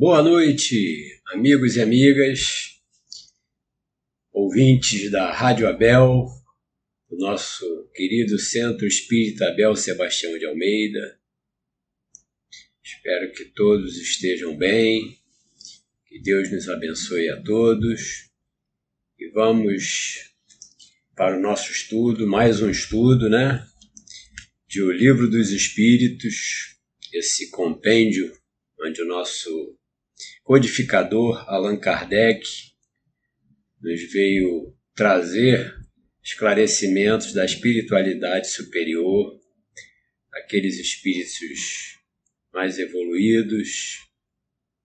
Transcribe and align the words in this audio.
Boa 0.00 0.22
noite, 0.22 1.20
amigos 1.26 1.76
e 1.76 1.82
amigas, 1.82 2.80
ouvintes 4.32 5.10
da 5.10 5.30
Rádio 5.30 5.68
Abel, 5.68 6.26
do 7.10 7.18
nosso 7.18 7.86
querido 7.94 8.38
Centro 8.38 8.86
Espírita 8.86 9.48
Abel 9.48 9.76
Sebastião 9.76 10.38
de 10.38 10.46
Almeida. 10.46 11.20
Espero 12.82 13.30
que 13.34 13.44
todos 13.54 13.98
estejam 13.98 14.56
bem, 14.56 15.18
que 16.06 16.18
Deus 16.18 16.50
nos 16.50 16.66
abençoe 16.70 17.28
a 17.28 17.42
todos. 17.42 18.30
E 19.18 19.28
vamos 19.32 20.32
para 21.14 21.36
o 21.36 21.42
nosso 21.42 21.70
estudo, 21.70 22.26
mais 22.26 22.62
um 22.62 22.70
estudo, 22.70 23.28
né? 23.28 23.68
De 24.66 24.80
O 24.80 24.90
Livro 24.90 25.28
dos 25.28 25.50
Espíritos, 25.50 26.78
esse 27.12 27.50
compêndio 27.50 28.34
onde 28.82 29.02
o 29.02 29.06
nosso 29.06 29.78
codificador 30.50 31.48
Allan 31.48 31.78
Kardec 31.78 32.44
nos 33.80 34.12
veio 34.12 34.76
trazer 34.96 35.72
esclarecimentos 36.24 37.32
da 37.32 37.44
espiritualidade 37.44 38.50
superior, 38.50 39.40
aqueles 40.32 40.76
espíritos 40.76 42.00
mais 42.52 42.80
evoluídos, 42.80 44.08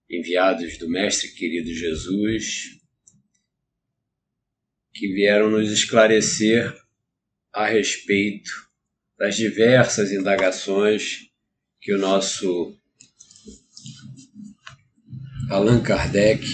enviados 0.08 0.78
do 0.78 0.88
Mestre 0.88 1.32
querido 1.32 1.74
Jesus, 1.74 2.78
que 4.94 5.12
vieram 5.14 5.50
nos 5.50 5.72
esclarecer 5.72 6.72
a 7.52 7.66
respeito 7.66 8.52
das 9.18 9.34
diversas 9.34 10.12
indagações 10.12 11.28
que 11.80 11.92
o 11.92 11.98
nosso 11.98 12.80
Allan 15.48 15.80
Kardec 15.80 16.44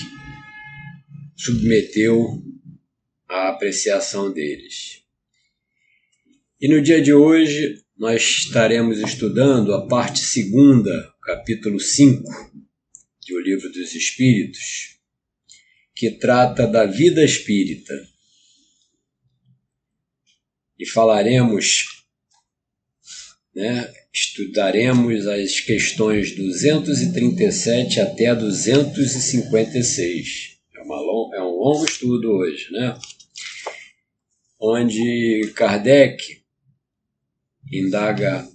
submeteu 1.35 2.43
à 3.27 3.49
apreciação 3.49 4.31
deles. 4.31 5.03
E 6.61 6.69
no 6.69 6.83
dia 6.83 7.01
de 7.01 7.11
hoje 7.11 7.83
nós 7.97 8.23
estaremos 8.23 8.99
estudando 8.99 9.73
a 9.73 9.87
parte 9.89 10.19
segunda, 10.19 11.11
capítulo 11.23 11.81
5 11.81 12.23
de 13.19 13.35
O 13.35 13.41
Livro 13.41 13.73
dos 13.73 13.95
Espíritos, 13.95 14.99
que 15.95 16.11
trata 16.11 16.67
da 16.67 16.85
vida 16.85 17.25
espírita. 17.25 17.95
E 20.79 20.87
falaremos 20.87 22.05
né, 23.55 23.91
estudaremos 24.13 25.27
as 25.27 25.61
questões 25.61 26.37
237 26.37 28.01
até 28.01 28.35
256. 28.35 30.59
É, 30.77 30.81
long, 30.85 31.35
é 31.35 31.43
um 31.43 31.57
longo 31.57 31.85
estudo 31.85 32.31
hoje, 32.31 32.71
né? 32.71 32.99
Onde 34.61 35.51
Kardec 35.55 36.43
indaga 37.73 38.47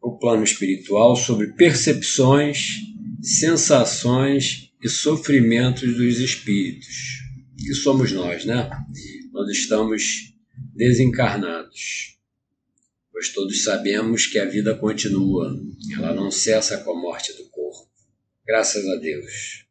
o 0.00 0.18
plano 0.18 0.42
espiritual 0.42 1.14
sobre 1.14 1.52
percepções, 1.52 2.80
sensações 3.22 4.72
e 4.82 4.88
sofrimentos 4.88 5.96
dos 5.96 6.18
espíritos, 6.18 7.22
que 7.56 7.72
somos 7.72 8.10
nós, 8.10 8.44
né? 8.44 8.68
Nós 9.32 9.48
estamos 9.50 10.34
desencarnados 10.74 12.11
pois 13.22 13.32
todos 13.32 13.62
sabemos 13.62 14.26
que 14.26 14.36
a 14.36 14.44
vida 14.44 14.76
continua, 14.76 15.56
ela 15.96 16.12
não 16.12 16.28
cessa 16.28 16.82
com 16.82 16.90
a 16.90 17.00
morte 17.00 17.32
do 17.34 17.48
corpo. 17.50 17.88
Graças 18.44 18.84
a 18.88 18.96
Deus. 18.96 19.64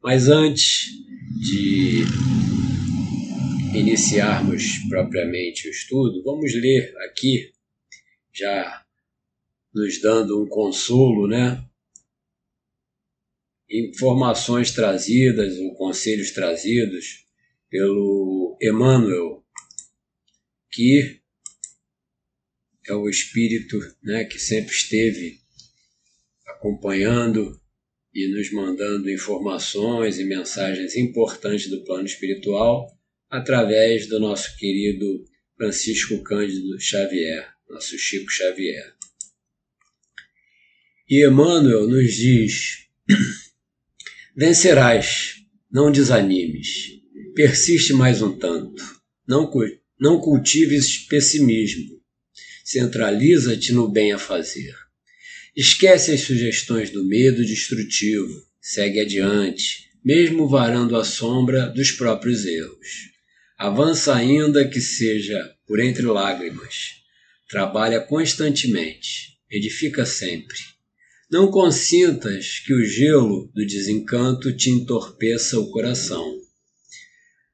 Mas 0.00 0.28
antes 0.28 0.90
de 1.40 2.04
iniciarmos 3.76 4.78
propriamente 4.88 5.66
o 5.66 5.70
estudo, 5.72 6.22
vamos 6.22 6.54
ler 6.54 6.94
aqui, 7.08 7.52
já 8.32 8.84
nos 9.74 10.00
dando 10.00 10.40
um 10.40 10.46
consolo, 10.46 11.26
né? 11.26 11.64
Informações 13.68 14.70
trazidas, 14.70 15.58
ou 15.58 15.74
conselhos 15.74 16.30
trazidos 16.30 17.26
pelo 17.68 18.56
Emmanuel, 18.62 19.44
que 20.70 21.23
é 22.86 22.94
o 22.94 23.08
Espírito 23.08 23.78
né, 24.02 24.24
que 24.24 24.38
sempre 24.38 24.72
esteve 24.72 25.38
acompanhando 26.46 27.60
e 28.14 28.28
nos 28.28 28.52
mandando 28.52 29.10
informações 29.10 30.18
e 30.18 30.24
mensagens 30.24 30.96
importantes 30.96 31.68
do 31.68 31.82
plano 31.84 32.06
espiritual 32.06 32.86
através 33.28 34.06
do 34.06 34.20
nosso 34.20 34.56
querido 34.56 35.24
Francisco 35.56 36.22
Cândido 36.22 36.80
Xavier, 36.80 37.52
nosso 37.68 37.98
Chico 37.98 38.30
Xavier. 38.30 38.94
E 41.08 41.26
Emmanuel 41.26 41.88
nos 41.88 42.14
diz: 42.14 42.86
Vencerás, 44.36 45.36
não 45.70 45.90
desanimes, 45.90 47.00
persiste 47.34 47.92
mais 47.92 48.22
um 48.22 48.38
tanto, 48.38 48.82
não, 49.26 49.50
não 49.98 50.20
cultives 50.20 50.98
pessimismo, 51.08 52.00
Centraliza-te 52.64 53.74
no 53.74 53.86
bem 53.86 54.12
a 54.12 54.18
fazer. 54.18 54.74
Esquece 55.54 56.12
as 56.12 56.22
sugestões 56.22 56.88
do 56.88 57.04
medo 57.04 57.44
destrutivo, 57.44 58.42
segue 58.58 59.00
adiante, 59.00 59.90
mesmo 60.02 60.48
varando 60.48 60.96
a 60.96 61.04
sombra 61.04 61.66
dos 61.66 61.92
próprios 61.92 62.46
erros. 62.46 63.10
Avança 63.58 64.14
ainda 64.14 64.66
que 64.66 64.80
seja 64.80 65.54
por 65.66 65.78
entre 65.78 66.06
lágrimas. 66.06 67.02
Trabalha 67.50 68.00
constantemente, 68.00 69.36
edifica 69.50 70.06
sempre. 70.06 70.56
Não 71.30 71.50
consintas 71.50 72.60
que 72.60 72.72
o 72.72 72.82
gelo 72.82 73.52
do 73.54 73.66
desencanto 73.66 74.56
te 74.56 74.70
entorpeça 74.70 75.60
o 75.60 75.70
coração. 75.70 76.40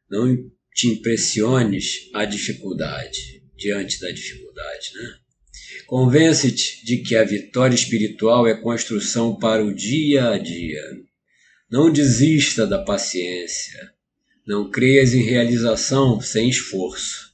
Não 0.08 0.36
te 0.72 0.86
impressiones 0.86 2.08
a 2.14 2.24
dificuldade 2.24 3.39
diante 3.60 4.00
da 4.00 4.10
dificuldade. 4.10 4.90
Né? 4.94 5.14
Convence-te 5.86 6.84
de 6.84 6.98
que 6.98 7.14
a 7.14 7.22
vitória 7.22 7.74
espiritual 7.74 8.48
é 8.48 8.60
construção 8.60 9.36
para 9.36 9.64
o 9.64 9.74
dia 9.74 10.30
a 10.30 10.38
dia. 10.38 10.82
Não 11.70 11.92
desista 11.92 12.66
da 12.66 12.82
paciência. 12.82 13.92
Não 14.46 14.70
creias 14.70 15.14
em 15.14 15.22
realização 15.22 16.20
sem 16.20 16.48
esforço. 16.48 17.30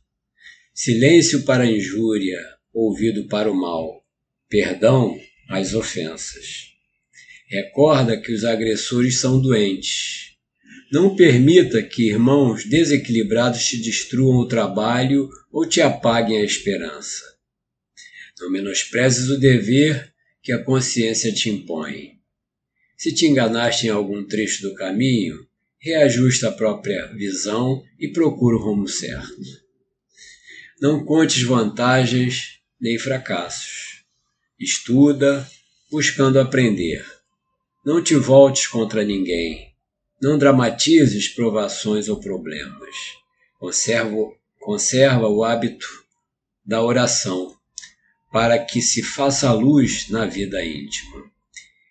Silêncio 0.75 1.45
para 1.45 1.65
a 1.65 1.71
injúria, 1.71 2.39
ouvido 2.75 3.27
para 3.29 3.51
o 3.51 3.55
mal. 3.55 4.05
Perdão 4.49 5.17
às 5.49 5.73
ofensas. 5.73 6.73
Recorda 7.49 8.21
que 8.21 8.33
os 8.33 8.45
agressores 8.45 9.21
são 9.21 9.41
doentes. 9.41 10.26
Não 10.91 11.17
permita 11.17 11.83
que 11.83 12.09
irmãos 12.09 12.65
desequilibrados 12.65 13.65
te 13.65 13.79
destruam 13.79 14.37
o 14.37 14.47
trabalho 14.47 15.29
ou 15.51 15.67
te 15.67 15.81
apaguem 15.81 16.39
a 16.39 16.45
esperança. 16.45 17.37
Não 18.39 18.51
menosprezes 18.51 19.29
o 19.31 19.39
dever 19.39 20.13
que 20.43 20.53
a 20.53 20.63
consciência 20.63 21.33
te 21.33 21.51
impõe. 21.51 22.21
Se 22.97 23.13
te 23.13 23.27
enganaste 23.27 23.87
em 23.87 23.91
algum 23.91 24.25
trecho 24.25 24.63
do 24.63 24.75
caminho, 24.75 25.47
reajusta 25.79 26.49
a 26.49 26.53
própria 26.53 27.07
visão 27.15 27.83
e 27.99 28.09
procura 28.09 28.57
o 28.57 28.63
rumo 28.63 28.87
certo. 28.87 29.35
Não 30.81 31.05
contes 31.05 31.43
vantagens 31.43 32.61
nem 32.81 32.99
fracassos. 32.99 34.05
Estuda, 34.59 35.47
buscando 35.91 36.39
aprender. 36.39 37.05
Não 37.85 38.03
te 38.03 38.15
voltes 38.15 38.67
contra 38.67 39.05
ninguém. 39.05 39.76
Não 40.27 40.37
dramatizes 40.37 41.29
provações 41.29 42.09
ou 42.09 42.19
problemas. 42.19 42.97
Conserva 43.61 44.33
conserva 44.59 45.29
o 45.29 45.45
hábito 45.45 45.87
da 46.65 46.83
oração, 46.83 47.57
para 48.33 48.59
que 48.59 48.83
se 48.83 49.05
faça 49.05 49.53
luz 49.53 50.09
na 50.09 50.27
vida 50.27 50.65
íntima. 50.65 51.31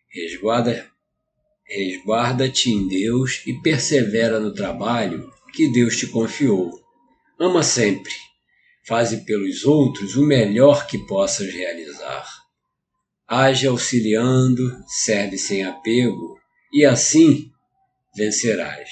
Resguarda, 0.09 0.85
resguarda-te 1.63 2.69
em 2.71 2.89
Deus 2.89 3.41
e 3.47 3.53
persevera 3.61 4.37
no 4.37 4.53
trabalho 4.53 5.31
que 5.53 5.71
Deus 5.71 5.95
te 5.95 6.07
confiou. 6.07 6.77
Ama 7.39 7.63
sempre. 7.63 8.11
Faze 8.85 9.23
pelos 9.23 9.63
outros 9.63 10.17
o 10.17 10.25
melhor 10.25 10.87
que 10.87 10.97
possas 10.97 11.53
realizar. 11.53 12.27
Age 13.25 13.65
auxiliando, 13.65 14.77
serve 14.89 15.37
sem 15.37 15.63
apego, 15.63 16.37
e 16.73 16.83
assim 16.83 17.54
vencerás. 18.15 18.89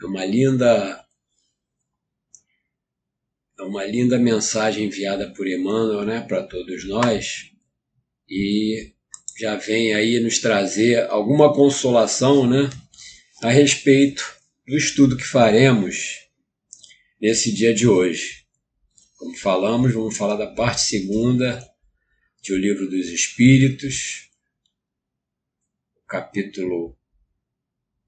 É 0.00 0.06
uma 0.06 0.24
linda 0.24 1.04
é 3.58 3.62
uma 3.62 3.84
linda 3.84 4.18
mensagem 4.18 4.86
enviada 4.86 5.32
por 5.32 5.46
Emmanuel 5.46 6.04
né, 6.04 6.20
para 6.20 6.42
todos 6.42 6.86
nós. 6.88 7.50
E 8.28 8.92
já 9.38 9.56
vem 9.56 9.94
aí 9.94 10.18
nos 10.20 10.40
trazer 10.40 11.08
alguma 11.10 11.54
consolação 11.54 12.48
né, 12.48 12.68
a 13.42 13.50
respeito 13.50 14.36
do 14.66 14.76
estudo 14.76 15.16
que 15.16 15.24
faremos 15.24 16.28
nesse 17.20 17.52
dia 17.52 17.72
de 17.72 17.86
hoje. 17.86 18.44
Como 19.16 19.36
falamos, 19.36 19.92
vamos 19.92 20.16
falar 20.16 20.36
da 20.36 20.52
parte 20.52 20.80
segunda 20.80 21.64
de 22.42 22.52
O 22.52 22.58
Livro 22.58 22.90
dos 22.90 23.06
Espíritos, 23.08 24.28
capítulo 26.08 26.98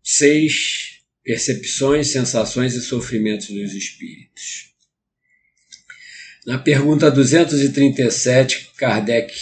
6, 0.06 1.00
Percepções, 1.22 2.08
Sensações 2.08 2.74
e 2.74 2.82
Sofrimentos 2.82 3.48
dos 3.48 3.72
Espíritos. 3.72 4.74
Na 6.46 6.58
pergunta 6.58 7.10
237, 7.10 8.72
Kardec 8.76 9.34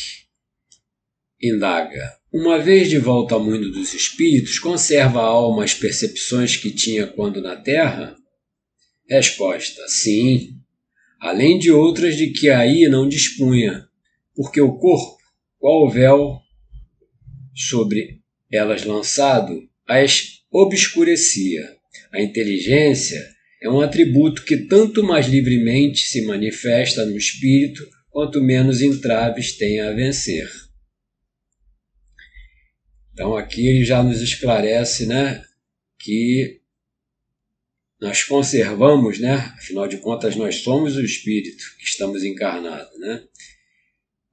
indaga: 1.42 2.16
Uma 2.32 2.60
vez 2.60 2.88
de 2.88 2.96
volta 2.96 3.34
ao 3.34 3.44
mundo 3.44 3.72
dos 3.72 3.92
espíritos, 3.92 4.60
conserva 4.60 5.20
a 5.20 5.24
alma 5.24 5.64
as 5.64 5.74
percepções 5.74 6.56
que 6.56 6.70
tinha 6.70 7.08
quando 7.08 7.42
na 7.42 7.56
Terra? 7.56 8.16
Resposta: 9.08 9.82
Sim, 9.88 10.60
além 11.18 11.58
de 11.58 11.72
outras 11.72 12.16
de 12.16 12.28
que 12.28 12.48
aí 12.48 12.88
não 12.88 13.08
dispunha, 13.08 13.88
porque 14.32 14.60
o 14.60 14.78
corpo, 14.78 15.18
qual 15.58 15.88
o 15.88 15.90
véu 15.90 16.40
sobre 17.52 18.20
elas 18.48 18.84
lançado, 18.84 19.68
as 19.88 20.31
obscurecia. 20.52 21.76
A 22.12 22.20
inteligência 22.20 23.18
é 23.62 23.70
um 23.70 23.80
atributo 23.80 24.44
que 24.44 24.56
tanto 24.66 25.02
mais 25.02 25.26
livremente 25.26 26.00
se 26.00 26.22
manifesta 26.22 27.06
no 27.06 27.16
espírito, 27.16 27.88
quanto 28.10 28.42
menos 28.42 28.82
entraves 28.82 29.56
tem 29.56 29.80
a 29.80 29.92
vencer. 29.92 30.48
Então 33.12 33.36
aqui 33.36 33.66
ele 33.66 33.84
já 33.84 34.02
nos 34.02 34.20
esclarece, 34.20 35.06
né, 35.06 35.42
que 35.98 36.60
nós 38.00 38.24
conservamos, 38.24 39.18
né, 39.20 39.34
afinal 39.56 39.86
de 39.86 39.98
contas 39.98 40.34
nós 40.34 40.56
somos 40.56 40.96
o 40.96 41.04
espírito 41.04 41.64
que 41.78 41.84
estamos 41.84 42.24
encarnados, 42.24 42.98
né? 42.98 43.22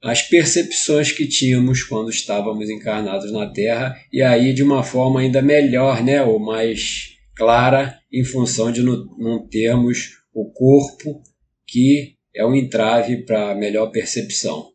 As 0.02 0.22
percepções 0.22 1.12
que 1.12 1.28
tínhamos 1.28 1.84
quando 1.84 2.10
estávamos 2.10 2.70
encarnados 2.70 3.32
na 3.32 3.52
Terra 3.52 3.96
e 4.14 4.22
aí 4.22 4.54
de 4.54 4.64
uma 4.64 4.82
forma 4.82 5.20
ainda 5.20 5.42
melhor, 5.42 6.02
né, 6.04 6.24
ou 6.24 6.40
mais 6.40 7.18
clara, 7.36 8.00
em 8.12 8.24
função 8.24 8.72
de 8.72 8.82
não 8.82 9.48
termos 9.48 10.20
o 10.34 10.52
corpo 10.52 11.22
que 11.68 12.16
é 12.34 12.46
um 12.46 12.56
entrave 12.56 13.26
para 13.26 13.56
melhor 13.56 13.88
percepção 13.88 14.72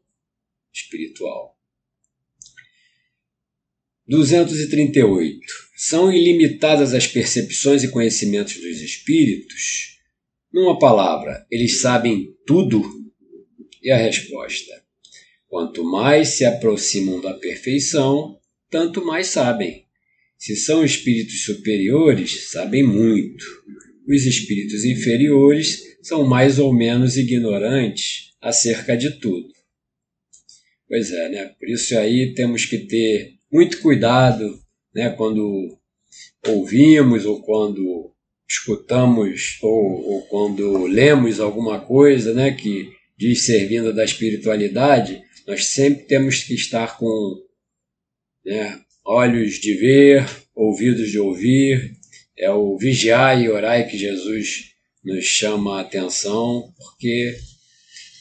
espiritual. 0.73 1.55
238. 4.07 5.41
São 5.77 6.13
ilimitadas 6.13 6.93
as 6.93 7.07
percepções 7.07 7.83
e 7.83 7.89
conhecimentos 7.91 8.55
dos 8.57 8.81
espíritos? 8.83 9.99
Numa 10.53 10.79
palavra, 10.79 11.47
eles 11.51 11.81
sabem 11.81 12.35
tudo? 12.47 12.83
E 13.83 13.91
a 13.91 13.97
resposta: 13.97 14.84
quanto 15.55 15.85
mais 15.85 16.31
se 16.31 16.45
aproximam 16.45 17.21
da 17.21 17.33
perfeição, 17.33 18.41
tanto 18.69 19.07
mais 19.07 19.29
sabem. 19.29 19.85
Se 20.37 20.57
são 20.57 20.85
espíritos 20.85 21.45
superiores, 21.45 22.51
sabem 22.51 22.83
muito. 22.83 23.45
Os 24.05 24.27
espíritos 24.27 24.85
inferiores 24.85 25.97
são 26.03 26.27
mais 26.27 26.59
ou 26.59 26.75
menos 26.75 27.17
ignorantes 27.17 28.33
acerca 28.43 28.97
de 28.97 29.21
tudo. 29.21 29.47
Pois 30.89 31.13
é, 31.13 31.29
né? 31.29 31.45
Por 31.57 31.69
isso 31.69 31.97
aí 31.97 32.35
temos 32.35 32.65
que 32.65 32.79
ter 32.79 33.35
muito 33.49 33.81
cuidado 33.81 34.59
né, 34.93 35.11
quando 35.11 35.79
ouvimos 36.49 37.25
ou 37.25 37.41
quando 37.43 38.13
escutamos 38.51 39.57
ou, 39.63 39.71
ou, 39.71 40.23
quando 40.23 40.85
lemos 40.89 41.39
alguma 41.39 41.81
coisa 41.81 42.35
né, 42.35 42.51
que 42.51 42.91
diz 43.17 43.47
servindo 43.47 43.95
da 43.95 44.05
espiritualidade, 44.05 45.23
nós 45.47 45.67
sempre 45.67 46.05
temos 46.05 46.43
que 46.43 46.55
estar 46.55 46.97
com 46.97 47.43
né, 48.45 48.81
olhos 49.05 49.55
de 49.55 49.75
ver, 49.75 50.27
ouvidos 50.55 51.11
de 51.11 51.19
ouvir, 51.19 51.97
é 52.37 52.51
o 52.51 52.77
vigiar 52.77 53.41
e 53.41 53.49
orar 53.49 53.89
que 53.89 53.99
Jesus 53.99 54.73
nos 55.05 55.25
chama 55.25 55.79
a 55.79 55.81
atenção, 55.83 56.73
porque 56.77 57.37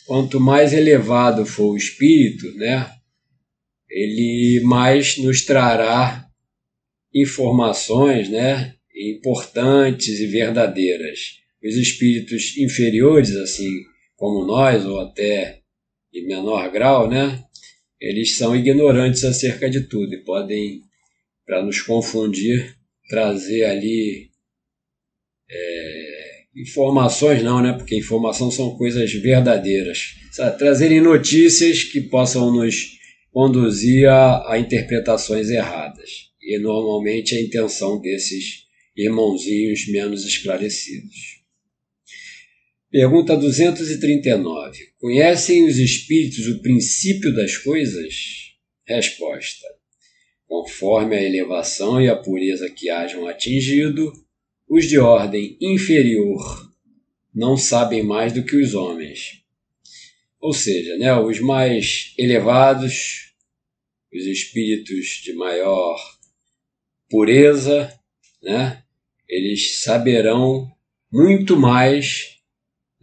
quanto 0.05 0.39
mais 0.39 0.73
elevado 0.73 1.45
for 1.45 1.71
o 1.71 1.77
espírito, 1.77 2.53
né, 2.55 2.91
ele 3.89 4.61
mais 4.63 5.17
nos 5.17 5.45
trará 5.45 6.27
informações 7.13 8.29
né, 8.29 8.75
importantes 8.95 10.19
e 10.19 10.27
verdadeiras. 10.27 11.37
Os 11.63 11.75
espíritos 11.77 12.57
inferiores, 12.57 13.35
assim 13.35 13.71
como 14.15 14.45
nós, 14.45 14.85
ou 14.85 14.99
até 14.99 15.62
em 16.13 16.27
menor 16.27 16.69
grau, 16.71 17.09
né, 17.09 17.43
eles 17.99 18.35
são 18.35 18.55
ignorantes 18.55 19.23
acerca 19.23 19.69
de 19.69 19.81
tudo 19.81 20.13
e 20.13 20.23
podem, 20.23 20.81
para 21.45 21.63
nos 21.63 21.81
confundir, 21.81 22.75
trazer 23.09 23.63
ali 23.65 24.29
é, 25.49 26.43
informações, 26.55 27.41
não, 27.41 27.61
né, 27.61 27.73
porque 27.73 27.95
informação 27.95 28.51
são 28.51 28.77
coisas 28.77 29.11
verdadeiras. 29.13 30.15
Sabe, 30.31 30.57
trazerem 30.57 31.01
notícias 31.01 31.83
que 31.83 32.01
possam 32.01 32.51
nos 32.53 32.97
conduzia 33.31 34.43
a 34.47 34.57
interpretações 34.59 35.49
erradas. 35.49 36.31
E 36.41 36.59
normalmente 36.59 37.35
a 37.35 37.41
intenção 37.41 37.99
desses 37.99 38.63
irmãozinhos 38.95 39.87
menos 39.87 40.25
esclarecidos. 40.25 41.42
Pergunta 42.93 43.35
239. 43.35 44.93
Conhecem 44.99 45.65
os 45.65 45.79
espíritos 45.79 46.45
o 46.45 46.61
princípio 46.61 47.33
das 47.33 47.57
coisas? 47.57 48.53
Resposta. 48.85 49.65
Conforme 50.45 51.15
a 51.15 51.23
elevação 51.23 51.99
e 51.99 52.07
a 52.07 52.15
pureza 52.15 52.69
que 52.69 52.91
hajam 52.91 53.27
atingido, 53.27 54.13
os 54.69 54.85
de 54.85 54.99
ordem 54.99 55.57
inferior 55.59 56.71
não 57.33 57.57
sabem 57.57 58.03
mais 58.03 58.31
do 58.31 58.45
que 58.45 58.55
os 58.57 58.75
homens. 58.75 59.41
Ou 60.39 60.53
seja, 60.53 60.95
né, 60.95 61.19
os 61.19 61.39
mais 61.39 62.13
elevados 62.15 63.33
os 64.13 64.23
espíritos 64.27 65.19
de 65.23 65.33
maior 65.33 65.99
pureza, 67.09 67.91
né, 68.39 68.83
eles 69.27 69.81
saberão 69.81 70.71
muito 71.11 71.57
mais 71.57 72.33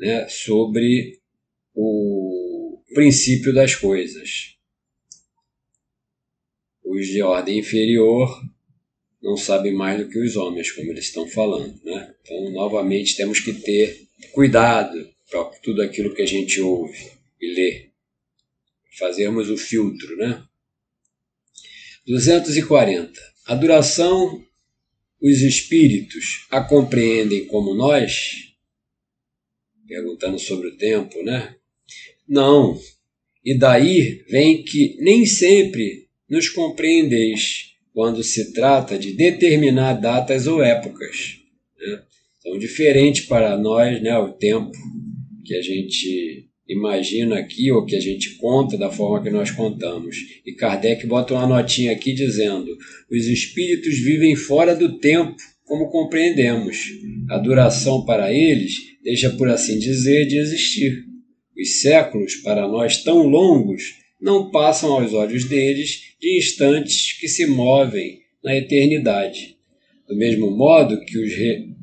né, 0.01 0.27
sobre 0.29 1.21
o 1.75 2.83
princípio 2.95 3.55
das 3.55 3.75
coisas. 3.75 4.57
Os 6.83 7.07
de 7.07 7.23
ordem 7.23 7.59
inferior 7.59 8.43
não 9.23 9.37
sabem 9.37 9.75
mais 9.75 10.01
do 10.01 10.09
que 10.09 10.19
os 10.19 10.35
homens, 10.35 10.73
como 10.73 10.91
eles 10.91 11.05
estão 11.05 11.29
falando. 11.29 11.79
Né? 11.85 12.15
Então, 12.23 12.51
novamente, 12.51 13.17
temos 13.17 13.39
que 13.39 13.53
ter 13.53 14.09
cuidado 14.33 15.09
para 15.31 15.45
tudo 15.63 15.83
aquilo 15.83 16.15
que 16.15 16.23
a 16.23 16.27
gente 16.27 16.61
ouve 16.61 17.13
e 17.41 17.55
lê. 17.55 17.91
Fazermos 18.99 19.49
o 19.51 19.57
filtro, 19.57 20.17
né? 20.17 20.43
240. 22.07 23.13
A 23.47 23.55
duração, 23.55 24.45
os 25.21 25.43
espíritos 25.43 26.47
a 26.51 26.61
compreendem 26.63 27.47
como 27.47 27.75
nós? 27.75 28.50
Perguntando 29.91 30.39
sobre 30.39 30.69
o 30.69 30.77
tempo, 30.77 31.21
né? 31.25 31.57
Não. 32.29 32.79
E 33.45 33.59
daí 33.59 34.25
vem 34.31 34.63
que 34.63 34.97
nem 35.01 35.27
sempre 35.27 36.07
nos 36.29 36.49
compreendeis 36.49 37.75
quando 37.93 38.23
se 38.23 38.53
trata 38.53 38.97
de 38.97 39.13
determinar 39.15 39.95
datas 39.95 40.47
ou 40.47 40.63
épocas. 40.63 41.41
Né? 41.77 42.03
Então, 42.39 42.57
diferente 42.57 43.25
para 43.25 43.59
nós, 43.59 44.01
né, 44.01 44.17
o 44.17 44.33
tempo 44.33 44.71
que 45.45 45.57
a 45.57 45.61
gente 45.61 46.49
imagina 46.69 47.41
aqui, 47.41 47.73
ou 47.73 47.85
que 47.85 47.97
a 47.97 48.01
gente 48.01 48.37
conta 48.37 48.79
da 48.79 48.93
forma 48.93 49.25
que 49.25 49.31
nós 49.31 49.51
contamos. 49.51 50.17
E 50.47 50.53
Kardec 50.53 51.05
bota 51.05 51.35
uma 51.35 51.49
notinha 51.49 51.91
aqui 51.91 52.13
dizendo: 52.13 52.79
os 53.11 53.27
espíritos 53.27 53.99
vivem 53.99 54.37
fora 54.37 54.77
do 54.77 55.01
tempo, 55.01 55.35
como 55.65 55.91
compreendemos. 55.91 56.79
A 57.29 57.39
duração 57.39 58.05
para 58.05 58.33
eles 58.33 58.90
deixa, 59.03 59.31
por 59.31 59.49
assim 59.49 59.79
dizer, 59.79 60.27
de 60.27 60.39
existir. 60.39 61.05
Os 61.59 61.81
séculos, 61.81 62.37
para 62.37 62.67
nós 62.67 63.03
tão 63.03 63.27
longos, 63.27 63.83
não 64.21 64.51
passam 64.51 64.93
aos 64.93 65.13
olhos 65.13 65.45
deles 65.45 66.15
de 66.21 66.39
instantes 66.39 67.19
que 67.19 67.29
se 67.29 67.47
movem 67.47 68.21
na 68.43 68.57
eternidade. 68.57 69.57
Do 70.09 70.17
mesmo 70.17 70.51
modo 70.51 71.01
que 71.05 71.19
os, 71.19 71.33
re... 71.35 71.75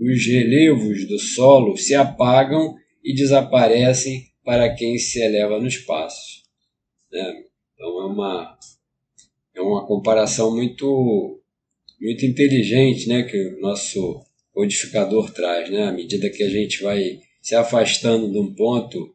os 0.00 0.26
relevos 0.26 1.06
do 1.06 1.18
solo 1.18 1.76
se 1.76 1.94
apagam 1.94 2.76
e 3.02 3.14
desaparecem 3.14 4.26
para 4.44 4.74
quem 4.74 4.98
se 4.98 5.20
eleva 5.20 5.60
no 5.60 5.66
espaço. 5.66 6.42
Né? 7.10 7.44
Então 7.74 8.02
é 8.02 8.06
uma 8.06 8.58
é 9.54 9.60
uma 9.60 9.86
comparação 9.86 10.54
muito, 10.54 11.40
muito 12.00 12.26
inteligente 12.26 13.08
né, 13.08 13.22
que 13.22 13.38
o 13.38 13.60
nosso 13.60 14.24
codificador 14.54 15.30
traz. 15.32 15.68
Né? 15.68 15.82
À 15.82 15.92
medida 15.92 16.30
que 16.30 16.42
a 16.42 16.48
gente 16.48 16.82
vai 16.82 17.20
se 17.42 17.54
afastando 17.54 18.30
de 18.32 18.38
um 18.38 18.54
ponto, 18.54 19.14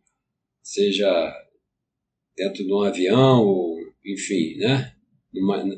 seja 0.61 1.09
dentro 2.37 2.63
de 2.63 2.71
um 2.71 2.81
avião, 2.81 3.43
ou, 3.43 3.79
enfim, 4.05 4.57
né? 4.57 4.93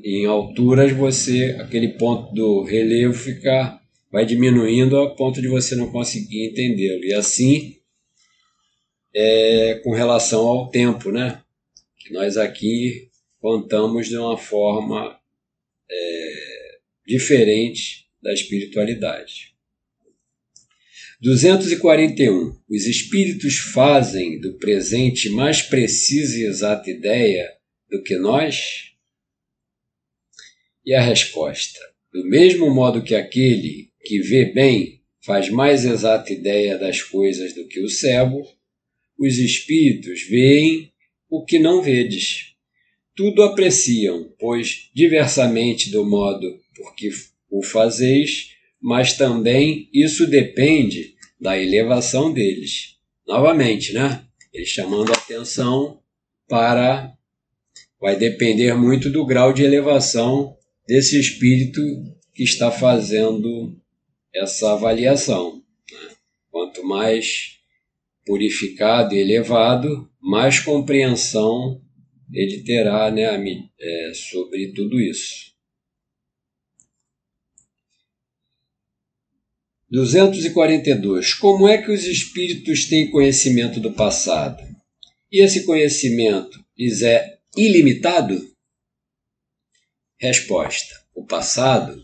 em 0.04 0.26
alturas 0.26 0.92
você 0.94 1.58
aquele 1.60 1.90
ponto 1.90 2.34
do 2.34 2.64
relevo 2.64 3.14
fica 3.14 3.80
vai 4.10 4.26
diminuindo 4.26 4.98
a 5.00 5.14
ponto 5.14 5.42
de 5.42 5.48
você 5.48 5.76
não 5.76 5.92
conseguir 5.92 6.48
entendê-lo 6.48 7.04
e 7.04 7.14
assim 7.14 7.78
é, 9.14 9.82
com 9.84 9.92
relação 9.92 10.48
ao 10.48 10.70
tempo 10.70 11.12
né 11.12 11.44
que 12.00 12.14
nós 12.14 12.38
aqui 12.38 13.10
contamos 13.42 14.08
de 14.08 14.18
uma 14.18 14.38
forma 14.38 15.20
é, 15.90 16.78
diferente 17.06 18.08
da 18.24 18.34
espiritualidade 18.34 19.51
241 21.24 22.52
os 22.68 22.88
espíritos 22.88 23.60
fazem 23.60 24.40
do 24.40 24.58
presente 24.58 25.30
mais 25.30 25.62
precisa 25.62 26.36
e 26.40 26.46
exata 26.46 26.90
ideia 26.90 27.48
do 27.92 28.02
que 28.02 28.18
nós 28.18 28.90
e 30.84 30.96
a 30.96 31.00
resposta: 31.00 31.80
do 32.12 32.28
mesmo 32.28 32.74
modo 32.74 33.04
que 33.04 33.14
aquele 33.14 33.92
que 34.04 34.20
vê 34.22 34.46
bem 34.46 35.04
faz 35.24 35.48
mais 35.50 35.86
exata 35.86 36.34
ideia 36.34 36.76
das 36.80 37.04
coisas 37.04 37.54
do 37.54 37.68
que 37.68 37.80
o 37.82 37.88
cego, 37.88 38.42
os 39.16 39.38
espíritos 39.38 40.24
veem 40.24 40.92
o 41.30 41.46
que 41.46 41.60
não 41.60 41.84
vedes. 41.84 42.56
Tudo 43.16 43.44
apreciam, 43.44 44.34
pois 44.40 44.90
diversamente 44.92 45.92
do 45.92 46.04
modo 46.04 46.60
por 46.76 46.96
que 46.96 47.12
o 47.48 47.62
fazeis, 47.62 48.56
mas 48.82 49.16
também 49.16 49.88
isso 49.94 50.26
depende 50.26 51.11
da 51.42 51.58
elevação 51.58 52.32
deles. 52.32 52.98
Novamente, 53.28 53.92
né? 53.94 54.24
Ele 54.54 54.66
chamando 54.66 55.12
a 55.12 55.16
atenção 55.16 56.00
para 56.48 57.12
vai 58.00 58.16
depender 58.16 58.74
muito 58.74 59.10
do 59.10 59.26
grau 59.26 59.52
de 59.54 59.64
elevação 59.64 60.56
desse 60.88 61.20
espírito 61.20 61.80
que 62.34 62.44
está 62.44 62.72
fazendo 62.72 63.76
essa 64.34 64.74
avaliação. 64.74 65.64
Né? 65.92 66.10
Quanto 66.50 66.84
mais 66.84 67.58
purificado 68.26 69.16
e 69.16 69.20
elevado, 69.20 70.10
mais 70.20 70.60
compreensão 70.60 71.82
ele 72.34 72.64
terá 72.64 73.12
né, 73.12 73.26
é, 73.80 74.12
sobre 74.14 74.72
tudo 74.74 75.00
isso. 75.00 75.51
242. 79.92 81.34
Como 81.34 81.68
é 81.68 81.78
que 81.78 81.92
os 81.92 82.06
espíritos 82.06 82.86
têm 82.86 83.12
conhecimento 83.12 83.82
do 83.82 83.92
passado? 83.92 84.64
E 85.30 85.44
esse 85.44 85.66
conhecimento 85.66 86.64
lhes 86.78 87.02
é 87.02 87.40
ilimitado? 87.58 88.42
Resposta: 90.18 90.96
O 91.14 91.26
passado, 91.26 92.02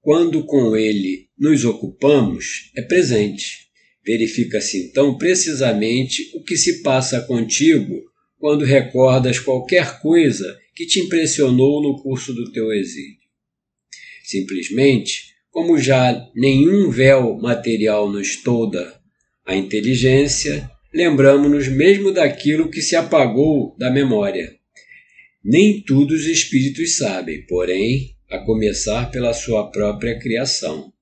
quando 0.00 0.44
com 0.46 0.76
ele 0.76 1.28
nos 1.36 1.64
ocupamos, 1.64 2.70
é 2.76 2.82
presente. 2.82 3.66
Verifica-se 4.04 4.86
então 4.86 5.18
precisamente 5.18 6.30
o 6.36 6.44
que 6.44 6.56
se 6.56 6.80
passa 6.80 7.22
contigo 7.22 8.04
quando 8.38 8.64
recordas 8.64 9.40
qualquer 9.40 10.00
coisa 10.00 10.56
que 10.76 10.86
te 10.86 11.00
impressionou 11.00 11.82
no 11.82 12.00
curso 12.00 12.32
do 12.32 12.52
teu 12.52 12.72
exílio. 12.72 13.18
Simplesmente, 14.22 15.25
como 15.56 15.78
já 15.78 16.28
nenhum 16.34 16.90
véu 16.90 17.38
material 17.38 18.10
nos 18.12 18.36
toda 18.36 19.00
a 19.46 19.56
inteligência, 19.56 20.70
lembramos-nos 20.92 21.66
mesmo 21.66 22.12
daquilo 22.12 22.68
que 22.68 22.82
se 22.82 22.94
apagou 22.94 23.74
da 23.78 23.90
memória 23.90 24.54
nem 25.48 25.80
tudo 25.80 26.12
os 26.12 26.26
espíritos 26.26 26.96
sabem, 26.96 27.46
porém, 27.46 28.16
a 28.28 28.38
começar 28.38 29.12
pela 29.12 29.32
sua 29.32 29.70
própria 29.70 30.18
criação. 30.18 30.92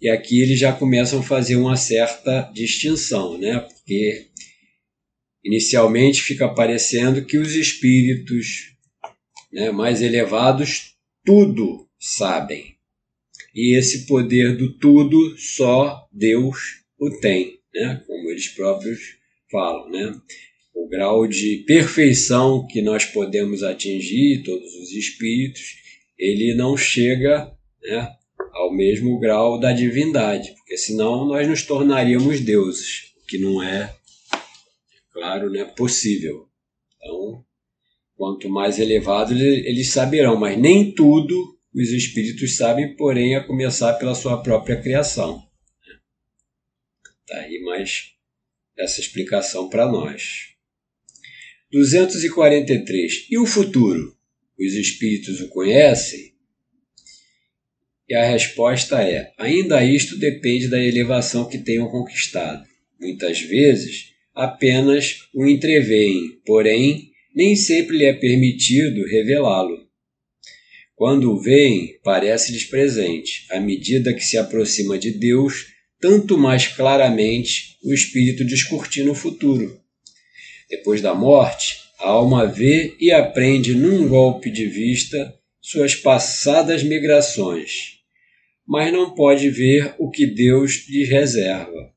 E 0.00 0.08
aqui 0.08 0.40
eles 0.40 0.58
já 0.58 0.72
começam 0.72 1.20
a 1.20 1.22
fazer 1.22 1.56
uma 1.56 1.76
certa 1.76 2.50
distinção, 2.54 3.36
né? 3.36 3.60
Porque 3.60 4.28
inicialmente 5.44 6.22
fica 6.22 6.48
parecendo 6.48 7.26
que 7.26 7.36
os 7.36 7.54
espíritos 7.54 8.74
né, 9.52 9.70
mais 9.70 10.00
elevados 10.00 10.94
tudo 11.22 11.86
sabem. 12.00 12.77
E 13.58 13.76
esse 13.76 14.06
poder 14.06 14.56
do 14.56 14.78
tudo 14.78 15.36
só 15.36 16.06
Deus 16.12 16.84
o 16.96 17.10
tem, 17.18 17.58
né? 17.74 18.00
Como 18.06 18.30
eles 18.30 18.46
próprios 18.50 19.00
falam, 19.50 19.90
né? 19.90 20.14
o 20.78 20.88
grau 20.88 21.26
de 21.26 21.64
perfeição 21.66 22.64
que 22.68 22.80
nós 22.80 23.04
podemos 23.04 23.64
atingir, 23.64 24.44
todos 24.44 24.72
os 24.76 24.92
espíritos, 24.92 25.74
ele 26.16 26.54
não 26.54 26.76
chega 26.76 27.52
né, 27.82 28.08
ao 28.52 28.72
mesmo 28.72 29.18
grau 29.18 29.58
da 29.58 29.72
divindade, 29.72 30.54
porque 30.56 30.76
senão 30.76 31.26
nós 31.26 31.48
nos 31.48 31.62
tornaríamos 31.62 32.40
deuses, 32.40 33.12
o 33.20 33.26
que 33.26 33.38
não 33.38 33.60
é, 33.60 33.92
claro, 35.12 35.50
né, 35.50 35.64
possível. 35.64 36.46
Então, 36.96 37.44
quanto 38.16 38.48
mais 38.48 38.78
elevado 38.78 39.34
eles 39.34 39.90
saberão, 39.90 40.36
mas 40.36 40.56
nem 40.56 40.92
tudo 40.92 41.57
os 41.80 41.90
espíritos 41.90 42.56
sabem, 42.56 42.96
porém, 42.96 43.36
a 43.36 43.44
começar 43.44 43.94
pela 43.94 44.14
sua 44.14 44.42
própria 44.42 44.80
criação. 44.80 45.46
Tá 47.24 47.38
aí 47.38 47.60
mais 47.60 48.14
essa 48.76 49.00
explicação 49.00 49.68
para 49.68 49.86
nós. 49.86 50.54
243. 51.70 53.26
E 53.30 53.38
o 53.38 53.46
futuro? 53.46 54.16
Os 54.58 54.74
espíritos 54.74 55.40
o 55.40 55.48
conhecem? 55.48 56.34
E 58.08 58.14
a 58.14 58.24
resposta 58.24 59.00
é: 59.02 59.32
ainda 59.38 59.84
isto 59.84 60.18
depende 60.18 60.66
da 60.66 60.82
elevação 60.82 61.48
que 61.48 61.58
tenham 61.58 61.88
conquistado. 61.88 62.66
Muitas 62.98 63.40
vezes 63.40 64.14
apenas 64.34 65.28
o 65.32 65.46
entreveem, 65.46 66.40
porém 66.44 67.12
nem 67.32 67.54
sempre 67.54 67.98
lhe 67.98 68.04
é 68.04 68.14
permitido 68.14 69.06
revelá-lo. 69.06 69.87
Quando 70.98 71.30
o 71.32 71.40
veem, 71.40 71.96
parece-lhes 72.02 72.64
presente. 72.64 73.46
À 73.52 73.60
medida 73.60 74.12
que 74.12 74.20
se 74.20 74.36
aproxima 74.36 74.98
de 74.98 75.12
Deus, 75.12 75.68
tanto 76.00 76.36
mais 76.36 76.66
claramente 76.66 77.78
o 77.84 77.94
espírito 77.94 78.44
descortina 78.44 79.08
o 79.08 79.14
futuro. 79.14 79.80
Depois 80.68 81.00
da 81.00 81.14
morte, 81.14 81.78
a 82.00 82.08
alma 82.08 82.46
vê 82.46 82.96
e 82.98 83.12
aprende 83.12 83.76
num 83.76 84.08
golpe 84.08 84.50
de 84.50 84.66
vista 84.66 85.32
suas 85.60 85.94
passadas 85.94 86.82
migrações, 86.82 88.00
mas 88.66 88.92
não 88.92 89.14
pode 89.14 89.50
ver 89.50 89.94
o 90.00 90.10
que 90.10 90.26
Deus 90.26 90.84
lhe 90.88 91.04
reserva. 91.04 91.92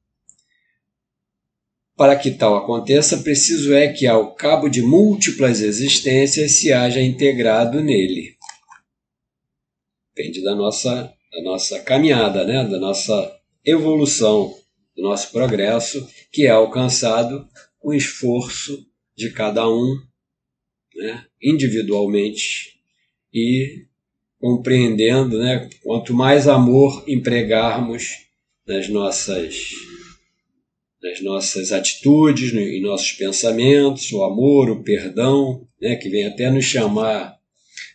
Para 1.98 2.15
que 2.15 2.29
tal 2.29 2.55
aconteça, 2.55 3.17
preciso 3.17 3.74
é 3.74 3.88
que, 3.88 4.05
ao 4.05 4.36
cabo 4.36 4.70
de 4.70 4.84
múltiplas 4.84 5.60
existências, 5.60 6.51
se 6.51 6.72
haja 6.72 7.01
integrado 7.01 7.81
nele. 7.81 8.31
Depende 10.15 10.44
da 10.44 10.56
nossa, 10.56 11.13
da 11.32 11.41
nossa 11.44 11.80
caminhada, 11.80 12.46
né? 12.46 12.68
da 12.68 12.80
nossa 12.80 13.39
evolução, 13.65 14.53
do 14.96 15.03
nosso 15.03 15.32
progresso, 15.32 16.08
que 16.32 16.46
é 16.46 16.50
alcançado 16.50 17.48
o 17.82 17.94
esforço 17.94 18.86
de 19.15 19.32
cada 19.32 19.68
um 19.70 19.96
né, 20.96 21.25
individualmente 21.41 22.80
e 23.34 23.86
compreendendo, 24.39 25.39
né, 25.39 25.70
quanto 25.84 26.13
mais 26.13 26.48
amor 26.48 27.03
empregarmos 27.08 28.10
nas 28.68 28.89
nossas 28.89 29.72
nas 31.01 31.20
nossas 31.22 31.72
atitudes, 31.72 32.53
em 32.53 32.80
nossos 32.80 33.12
pensamentos, 33.13 34.12
o 34.12 34.24
amor, 34.24 34.70
o 34.70 34.84
perdão, 34.84 35.68
né, 35.82 35.96
que 35.96 36.08
vem 36.10 36.27
até 36.27 36.51
nos 36.51 36.65
chamar, 36.65 37.40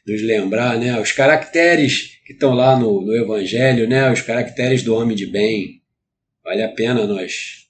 nos 0.06 0.22
lembrar, 0.22 0.78
né, 0.78 1.00
os 1.00 1.12
caracteres 1.12 2.20
que 2.24 2.32
estão 2.32 2.54
lá 2.54 2.78
no, 2.78 3.00
no 3.00 3.14
Evangelho, 3.14 3.88
né, 3.88 4.10
os 4.12 4.20
caracteres 4.20 4.82
do 4.82 4.94
homem 4.94 5.16
de 5.16 5.26
bem. 5.26 5.82
Vale 6.44 6.62
a 6.62 6.68
pena 6.68 7.06
nós 7.06 7.66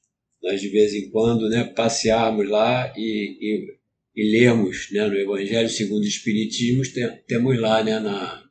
nós 0.46 0.60
de 0.60 0.68
vez 0.68 0.94
em 0.94 1.10
quando 1.10 1.48
né, 1.48 1.64
passearmos 1.64 2.48
lá 2.48 2.92
e, 2.96 3.36
e, 3.40 3.76
e 4.14 4.30
lermos 4.30 4.88
né, 4.92 5.06
no 5.06 5.16
Evangelho 5.16 5.68
segundo 5.68 6.04
o 6.04 6.08
Espiritismo, 6.08 6.82
temos 7.26 7.58
lá 7.58 7.82
né, 7.82 7.98
na, 7.98 8.44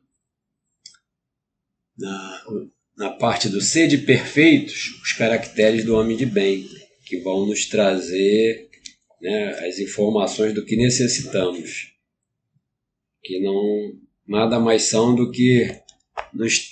na, 1.96 2.44
na 2.98 3.10
parte 3.10 3.48
do 3.48 3.62
sede 3.62 3.98
perfeitos 3.98 5.00
os 5.02 5.12
caracteres 5.14 5.84
do 5.84 5.96
homem 5.96 6.16
de 6.16 6.26
bem, 6.26 6.68
que 7.06 7.18
vão 7.20 7.46
nos 7.46 7.66
trazer 7.66 8.68
né, 9.22 9.66
as 9.66 9.78
informações 9.78 10.52
do 10.52 10.64
que 10.64 10.76
necessitamos. 10.76 11.95
Que 13.26 13.40
não 13.40 13.98
nada 14.26 14.58
mais 14.60 14.84
são 14.84 15.14
do 15.14 15.30
que 15.30 15.68
nos 16.32 16.70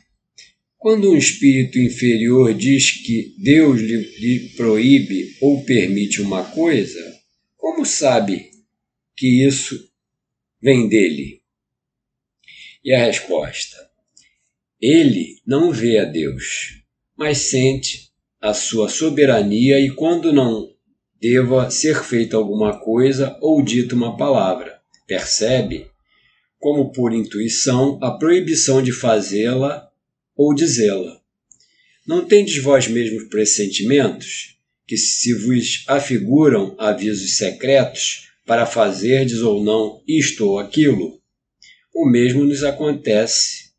Quando 0.78 1.12
um 1.12 1.16
espírito 1.16 1.78
inferior 1.78 2.54
diz 2.54 2.90
que 2.90 3.34
Deus 3.38 3.80
lhe, 3.80 3.96
lhe 3.96 4.48
proíbe 4.56 5.36
ou 5.40 5.62
permite 5.64 6.22
uma 6.22 6.42
coisa, 6.52 7.20
como 7.56 7.84
sabe 7.84 8.50
que 9.14 9.46
isso 9.46 9.90
vem 10.60 10.88
dele? 10.88 11.42
E 12.82 12.94
a 12.94 13.04
resposta: 13.04 13.76
Ele 14.80 15.36
não 15.46 15.70
vê 15.72 15.98
a 15.98 16.04
Deus, 16.04 16.80
mas 17.16 17.38
sente 17.38 18.10
a 18.40 18.54
sua 18.54 18.88
soberania 18.88 19.78
e 19.78 19.90
quando 19.90 20.32
não 20.32 20.70
deva 21.20 21.70
ser 21.70 22.02
feita 22.02 22.36
alguma 22.36 22.80
coisa 22.80 23.36
ou 23.42 23.62
dita 23.62 23.94
uma 23.94 24.16
palavra, 24.16 24.80
percebe, 25.06 25.90
como 26.58 26.92
por 26.92 27.12
intuição, 27.12 27.98
a 28.02 28.12
proibição 28.12 28.82
de 28.82 28.92
fazê-la 28.92 29.90
ou 30.34 30.54
dizê-la. 30.54 31.20
Não 32.06 32.24
tendes 32.24 32.62
vós 32.62 32.88
mesmos 32.88 33.24
pressentimentos 33.24 34.56
que 34.86 34.96
se 34.96 35.34
vos 35.34 35.84
afiguram 35.86 36.74
avisos 36.78 37.36
secretos 37.36 38.30
para 38.46 38.64
fazerdes 38.64 39.40
ou 39.40 39.62
não 39.62 40.02
isto 40.08 40.48
ou 40.48 40.58
aquilo, 40.58 41.20
o 41.94 42.08
mesmo 42.08 42.44
nos 42.44 42.64
acontece, 42.64 43.69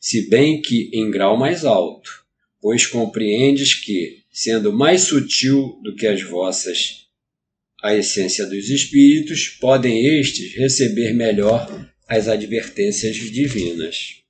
se 0.00 0.28
bem 0.28 0.60
que 0.60 0.90
em 0.92 1.10
grau 1.10 1.36
mais 1.36 1.64
alto, 1.64 2.24
pois 2.60 2.86
compreendes 2.86 3.74
que, 3.74 4.22
sendo 4.30 4.72
mais 4.72 5.02
sutil 5.02 5.78
do 5.82 5.94
que 5.94 6.06
as 6.06 6.22
vossas 6.22 7.08
a 7.82 7.94
essência 7.94 8.46
dos 8.46 8.70
espíritos, 8.70 9.48
podem 9.48 10.18
estes 10.18 10.54
receber 10.54 11.12
melhor 11.12 11.88
as 12.08 12.26
advertências 12.26 13.16
divinas. 13.16 14.22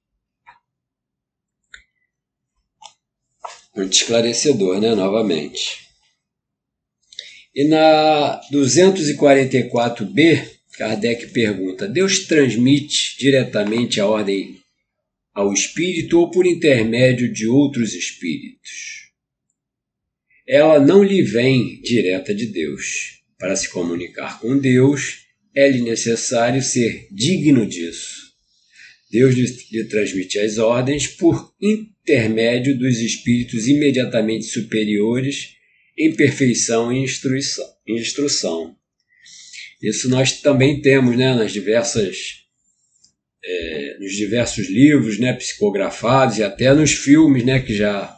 Muito 3.74 3.92
esclarecedor, 3.92 4.80
né? 4.80 4.94
Novamente. 4.94 5.88
E 7.54 7.64
na 7.64 8.40
244b, 8.52 10.58
Kardec 10.72 11.28
pergunta: 11.28 11.88
Deus 11.88 12.26
transmite 12.26 13.16
diretamente 13.18 14.00
a 14.00 14.06
ordem 14.06 14.57
ao 15.38 15.52
espírito 15.52 16.18
ou 16.18 16.32
por 16.32 16.44
intermédio 16.46 17.32
de 17.32 17.46
outros 17.46 17.94
espíritos? 17.94 19.12
Ela 20.44 20.80
não 20.80 21.04
lhe 21.04 21.22
vem 21.22 21.80
direta 21.80 22.34
de 22.34 22.46
Deus. 22.46 23.20
Para 23.38 23.54
se 23.54 23.68
comunicar 23.68 24.40
com 24.40 24.58
Deus, 24.58 25.26
é-lhe 25.54 25.80
necessário 25.80 26.60
ser 26.60 27.06
digno 27.12 27.64
disso. 27.64 28.32
Deus 29.08 29.36
lhe 29.70 29.84
transmite 29.84 30.40
as 30.40 30.58
ordens 30.58 31.06
por 31.06 31.54
intermédio 31.62 32.76
dos 32.76 32.98
espíritos 32.98 33.68
imediatamente 33.68 34.46
superiores 34.46 35.54
em 35.96 36.16
perfeição 36.16 36.92
e 36.92 37.04
instrução. 37.86 38.76
Isso 39.80 40.08
nós 40.08 40.40
também 40.40 40.82
temos 40.82 41.16
né, 41.16 41.32
nas 41.32 41.52
diversas, 41.52 42.47
é, 43.50 43.96
nos 43.98 44.12
diversos 44.12 44.68
livros 44.68 45.18
né, 45.18 45.32
psicografados 45.32 46.36
e 46.36 46.42
até 46.42 46.74
nos 46.74 46.92
filmes 46.92 47.44
né, 47.44 47.60
que 47.60 47.74
já, 47.74 48.14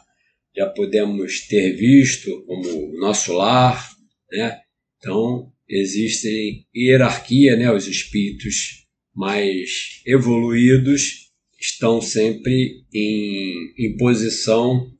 já 0.55 0.67
podemos 0.67 1.47
ter 1.47 1.71
visto, 1.71 2.43
como 2.45 2.99
Nosso 2.99 3.31
Lar. 3.31 3.89
Né? 4.29 4.59
Então, 4.97 5.49
existe 5.69 6.65
hierarquia, 6.75 7.55
né, 7.55 7.71
os 7.71 7.87
espíritos 7.87 8.85
mais 9.15 10.01
evoluídos 10.05 11.31
estão 11.59 12.01
sempre 12.01 12.83
em, 12.93 13.73
em 13.77 13.95
posição 13.97 14.91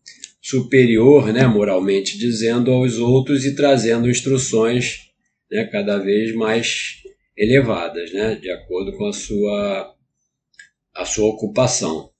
superior, 0.41 1.34
né, 1.34 1.46
moralmente 1.46 2.17
dizendo, 2.17 2.72
aos 2.72 2.98
outros 2.98 3.46
e 3.46 3.56
trazendo 3.56 4.10
instruções 4.10 5.10
né, 5.52 5.65
cada 5.65 5.98
vez 5.98 6.34
mais 6.34 7.02
elevadas, 7.38 8.13
né, 8.13 8.36
de 8.36 8.50
acordo 8.50 8.96
com 8.98 9.08
a 9.08 9.13
sua, 9.13 9.94
a 10.93 11.06
sua 11.06 11.27
ocupação. 11.27 12.12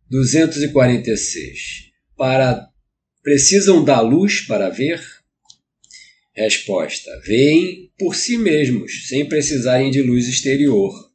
246. 0.09 1.91
Para 2.15 2.69
precisam 3.21 3.83
da 3.83 4.01
luz 4.01 4.41
para 4.41 4.69
ver? 4.69 5.20
Resposta: 6.33 7.11
veem 7.25 7.91
por 7.97 8.15
si 8.15 8.37
mesmos, 8.37 9.07
sem 9.07 9.27
precisarem 9.27 9.91
de 9.91 10.01
luz 10.01 10.27
exterior. 10.27 11.11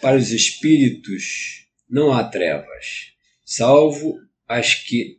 Para 0.00 0.16
os 0.16 0.32
espíritos 0.32 1.66
não 1.88 2.12
há 2.12 2.24
trevas, 2.24 3.12
salvo 3.44 4.18
as 4.46 4.74
que 4.74 5.18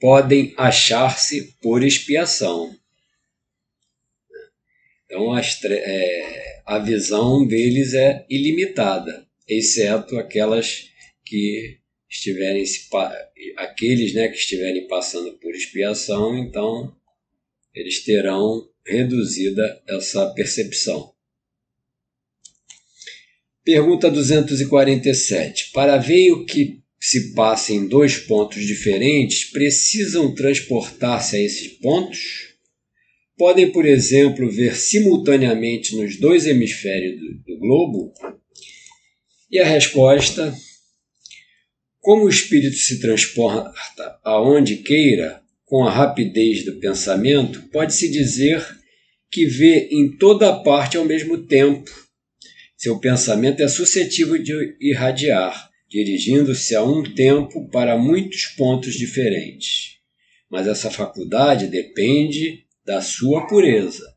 podem 0.00 0.54
achar-se 0.56 1.56
por 1.60 1.82
expiação. 1.84 2.74
Então, 5.04 5.36
é, 5.36 6.62
a 6.64 6.78
visão 6.78 7.46
deles 7.46 7.94
é 7.94 8.24
ilimitada, 8.30 9.26
exceto 9.46 10.18
aquelas 10.18 10.88
que 11.24 11.78
estiverem 12.08 12.64
aqueles 13.56 14.14
né, 14.14 14.28
que 14.28 14.36
estiverem 14.36 14.86
passando 14.88 15.38
por 15.38 15.54
expiação, 15.54 16.36
então 16.38 16.96
eles 17.74 18.04
terão 18.04 18.69
reduzida 18.86 19.82
essa 19.88 20.26
percepção. 20.30 21.12
Pergunta 23.64 24.10
247. 24.10 25.70
Para 25.72 25.96
ver 25.96 26.32
o 26.32 26.44
que 26.44 26.80
se 26.98 27.32
passa 27.34 27.72
em 27.72 27.86
dois 27.86 28.16
pontos 28.16 28.66
diferentes, 28.66 29.44
precisam 29.50 30.34
transportar-se 30.34 31.36
a 31.36 31.40
esses 31.40 31.68
pontos? 31.68 32.50
podem, 33.40 33.72
por 33.72 33.86
exemplo, 33.86 34.50
ver 34.50 34.76
simultaneamente 34.76 35.96
nos 35.96 36.20
dois 36.20 36.46
hemisférios 36.46 37.18
do, 37.18 37.54
do 37.54 37.58
globo? 37.58 38.12
E 39.50 39.58
a 39.58 39.64
resposta: 39.64 40.54
como 42.00 42.24
o 42.24 42.28
espírito 42.28 42.76
se 42.76 43.00
transporta 43.00 44.20
aonde 44.22 44.76
queira, 44.76 45.42
com 45.70 45.84
a 45.84 45.90
rapidez 45.90 46.64
do 46.64 46.80
pensamento, 46.80 47.62
pode-se 47.70 48.10
dizer 48.10 48.60
que 49.30 49.46
vê 49.46 49.88
em 49.92 50.16
toda 50.16 50.52
parte 50.64 50.96
ao 50.96 51.04
mesmo 51.04 51.46
tempo. 51.46 51.88
Seu 52.76 52.98
pensamento 52.98 53.62
é 53.62 53.68
suscetível 53.68 54.36
de 54.42 54.76
irradiar, 54.80 55.70
dirigindo-se 55.88 56.74
a 56.74 56.82
um 56.82 57.04
tempo 57.14 57.68
para 57.68 57.96
muitos 57.96 58.46
pontos 58.46 58.94
diferentes. 58.94 59.98
Mas 60.50 60.66
essa 60.66 60.90
faculdade 60.90 61.68
depende 61.68 62.64
da 62.84 63.00
sua 63.00 63.46
pureza. 63.46 64.12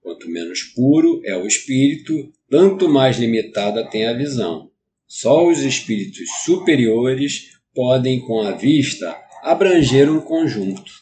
Quanto 0.00 0.30
menos 0.30 0.62
puro 0.62 1.20
é 1.24 1.36
o 1.36 1.48
espírito, 1.48 2.32
tanto 2.48 2.88
mais 2.88 3.18
limitada 3.18 3.90
tem 3.90 4.06
a 4.06 4.12
visão. 4.12 4.70
Só 5.08 5.48
os 5.48 5.62
espíritos 5.62 6.28
superiores 6.44 7.58
podem, 7.74 8.20
com 8.20 8.40
a 8.42 8.52
vista, 8.52 9.20
abranger 9.42 10.10
um 10.10 10.20
conjunto. 10.20 10.92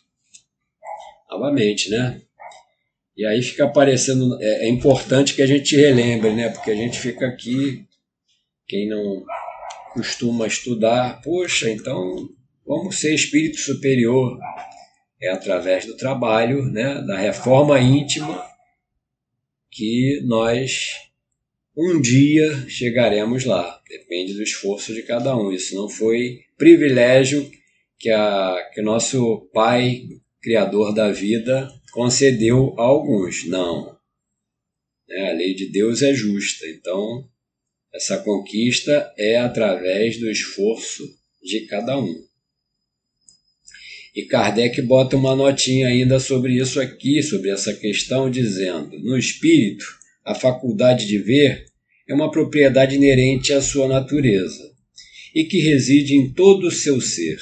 Novamente, 1.31 1.91
né? 1.91 2.21
E 3.17 3.25
aí 3.27 3.43
fica 3.43 3.65
aparecendo. 3.65 4.37
É, 4.41 4.67
é, 4.67 4.69
importante 4.69 5.35
que 5.35 5.43
a 5.43 5.47
gente 5.47 5.77
relembre, 5.77 6.33
né? 6.33 6.49
Porque 6.49 6.71
a 6.71 6.75
gente 6.75 6.99
fica 6.99 7.27
aqui, 7.27 7.85
quem 8.67 8.89
não 8.89 9.25
costuma 9.93 10.47
estudar, 10.47 11.21
poxa, 11.23 11.71
então 11.71 12.29
vamos 12.67 12.99
ser 12.99 13.15
espírito 13.15 13.59
superior. 13.59 14.39
É 15.23 15.29
através 15.29 15.85
do 15.85 15.97
trabalho, 15.97 16.65
né? 16.65 17.03
Da 17.07 17.19
reforma 17.19 17.79
íntima 17.79 18.43
que 19.71 20.23
nós 20.25 20.95
um 21.77 22.01
dia 22.01 22.69
chegaremos 22.69 23.45
lá. 23.45 23.81
Depende 23.89 24.35
do 24.35 24.43
esforço 24.43 24.95
de 24.95 25.03
cada 25.03 25.37
um. 25.37 25.53
Isso 25.53 25.77
não 25.77 25.89
foi 25.89 26.41
privilégio 26.57 27.51
que, 28.01 28.11
a, 28.11 28.71
que 28.73 28.81
o 28.81 28.85
nosso 28.85 29.49
Pai, 29.53 30.09
Criador 30.43 30.95
da 30.95 31.13
vida, 31.13 31.71
concedeu 31.93 32.75
a 32.79 32.83
alguns. 32.83 33.47
Não. 33.47 33.95
É, 35.09 35.31
a 35.31 35.35
lei 35.35 35.55
de 35.55 35.71
Deus 35.71 36.01
é 36.01 36.15
justa. 36.15 36.67
Então, 36.67 37.29
essa 37.95 38.19
conquista 38.19 39.13
é 39.19 39.37
através 39.37 40.19
do 40.19 40.31
esforço 40.31 41.05
de 41.43 41.67
cada 41.67 41.99
um. 41.99 42.31
E 44.15 44.25
Kardec 44.25 44.81
bota 44.83 45.17
uma 45.17 45.37
notinha 45.37 45.89
ainda 45.89 46.19
sobre 46.19 46.55
isso 46.55 46.81
aqui, 46.81 47.23
sobre 47.23 47.51
essa 47.51 47.75
questão, 47.75 48.31
dizendo: 48.31 48.99
no 49.01 49.17
espírito, 49.17 49.85
a 50.25 50.35
faculdade 50.35 51.07
de 51.07 51.19
ver 51.19 51.67
é 52.09 52.15
uma 52.15 52.31
propriedade 52.31 52.97
inerente 52.97 53.53
à 53.53 53.61
sua 53.61 53.87
natureza 53.87 54.71
e 55.35 55.45
que 55.45 55.61
reside 55.61 56.17
em 56.17 56.33
todo 56.33 56.67
o 56.67 56.71
seu 56.73 57.01
ser, 57.01 57.39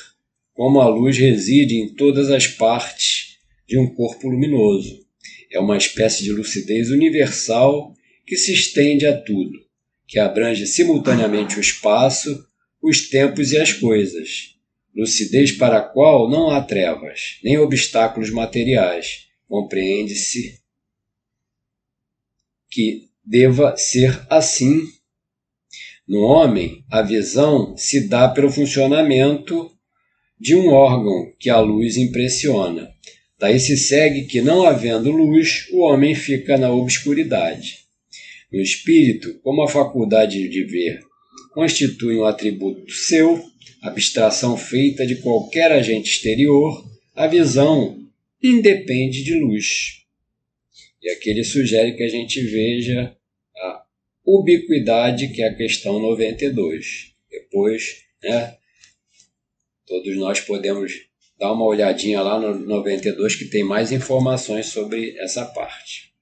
como 0.59 0.81
a 0.81 0.88
luz 0.88 1.16
reside 1.16 1.77
em 1.77 1.94
todas 1.94 2.33
as 2.33 2.49
partes 2.49 3.38
de 3.64 3.79
um 3.79 3.87
corpo 3.94 4.29
luminoso. 4.29 5.07
É 5.53 5.61
uma 5.61 5.77
espécie 5.77 6.25
de 6.25 6.33
lucidez 6.33 6.90
universal 6.90 7.94
que 8.27 8.37
se 8.37 8.53
estende 8.55 9.07
a 9.07 9.16
tudo, 9.16 9.57
que 10.05 10.18
abrange 10.18 10.66
simultaneamente 10.66 11.59
o 11.59 11.61
espaço, 11.61 12.44
os 12.83 13.09
tempos 13.09 13.53
e 13.53 13.57
as 13.57 13.73
coisas. 13.73 14.57
Lucidez 14.92 15.53
para 15.53 15.79
a 15.79 15.81
qual 15.81 16.29
não 16.29 16.51
há 16.51 16.61
trevas, 16.61 17.38
nem 17.44 17.57
obstáculos 17.57 18.31
materiais. 18.31 19.29
Compreende-se 19.47 20.59
que 22.68 23.09
deva 23.25 23.77
ser 23.77 24.27
assim. 24.29 24.81
No 26.05 26.23
homem, 26.23 26.85
a 26.90 27.01
visão 27.01 27.77
se 27.77 28.09
dá 28.09 28.29
pelo 28.29 28.51
funcionamento 28.51 29.78
de 30.40 30.55
um 30.55 30.68
órgão 30.68 31.33
que 31.38 31.51
a 31.51 31.61
luz 31.61 31.96
impressiona. 31.96 32.90
Daí 33.38 33.59
se 33.59 33.77
segue 33.77 34.24
que, 34.24 34.40
não 34.40 34.64
havendo 34.64 35.11
luz, 35.11 35.68
o 35.72 35.81
homem 35.81 36.14
fica 36.14 36.57
na 36.57 36.72
obscuridade. 36.72 37.87
No 38.53 38.61
espírito, 38.61 39.38
como 39.42 39.62
a 39.62 39.68
faculdade 39.68 40.48
de 40.48 40.64
ver 40.64 41.01
constitui 41.53 42.16
um 42.16 42.24
atributo 42.24 42.92
seu, 42.92 43.44
abstração 43.83 44.57
feita 44.57 45.07
de 45.07 45.16
qualquer 45.16 45.72
agente 45.72 46.11
exterior, 46.11 46.85
a 47.14 47.27
visão 47.27 47.98
independe 48.42 49.24
de 49.24 49.35
luz. 49.35 50.05
E 51.03 51.11
aqui 51.11 51.31
ele 51.31 51.44
sugere 51.44 51.96
que 51.96 52.03
a 52.03 52.09
gente 52.09 52.40
veja 52.40 53.16
a 53.57 53.83
ubiquidade, 54.24 55.29
que 55.29 55.42
é 55.42 55.48
a 55.48 55.55
questão 55.55 55.98
92. 55.98 57.12
Depois, 57.31 58.03
né, 58.22 58.58
Todos 59.88 60.16
nós 60.16 60.38
podemos 60.40 60.92
dar 61.38 61.53
uma 61.53 61.64
olhadinha 61.64 62.20
lá 62.20 62.38
no 62.38 62.59
92 62.59 63.37
que 63.37 63.46
tem 63.46 63.64
mais 63.64 63.90
informações 63.90 64.66
sobre 64.66 65.16
essa 65.18 65.46
parte. 65.46 66.12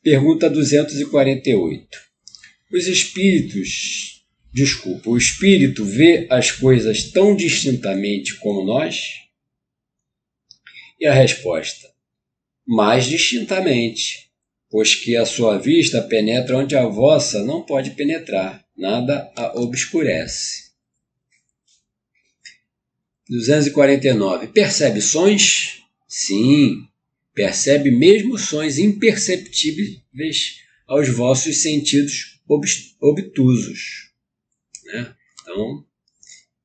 Pergunta 0.00 0.48
248. 0.48 1.98
Os 2.72 2.86
espíritos, 2.86 4.24
desculpa, 4.52 5.10
o 5.10 5.16
espírito 5.16 5.84
vê 5.84 6.28
as 6.30 6.52
coisas 6.52 7.10
tão 7.10 7.34
distintamente 7.34 8.36
como 8.36 8.64
nós? 8.64 9.24
E 11.00 11.06
a 11.06 11.12
resposta: 11.12 11.90
mais 12.64 13.06
distintamente, 13.06 14.30
pois 14.70 14.94
que 14.94 15.16
a 15.16 15.26
sua 15.26 15.58
vista 15.58 16.00
penetra 16.00 16.58
onde 16.58 16.76
a 16.76 16.86
vossa 16.86 17.42
não 17.42 17.62
pode 17.62 17.90
penetrar, 17.90 18.64
nada 18.76 19.32
a 19.34 19.58
obscurece. 19.60 20.63
249. 23.28 24.48
Percebe 24.48 25.00
sons? 25.00 25.82
Sim, 26.06 26.86
percebe 27.34 27.90
mesmo 27.90 28.38
sons 28.38 28.78
imperceptíveis 28.78 30.60
aos 30.86 31.08
vossos 31.08 31.62
sentidos 31.62 32.40
obtusos. 33.00 34.12
Né? 34.84 35.14
Então, 35.42 35.84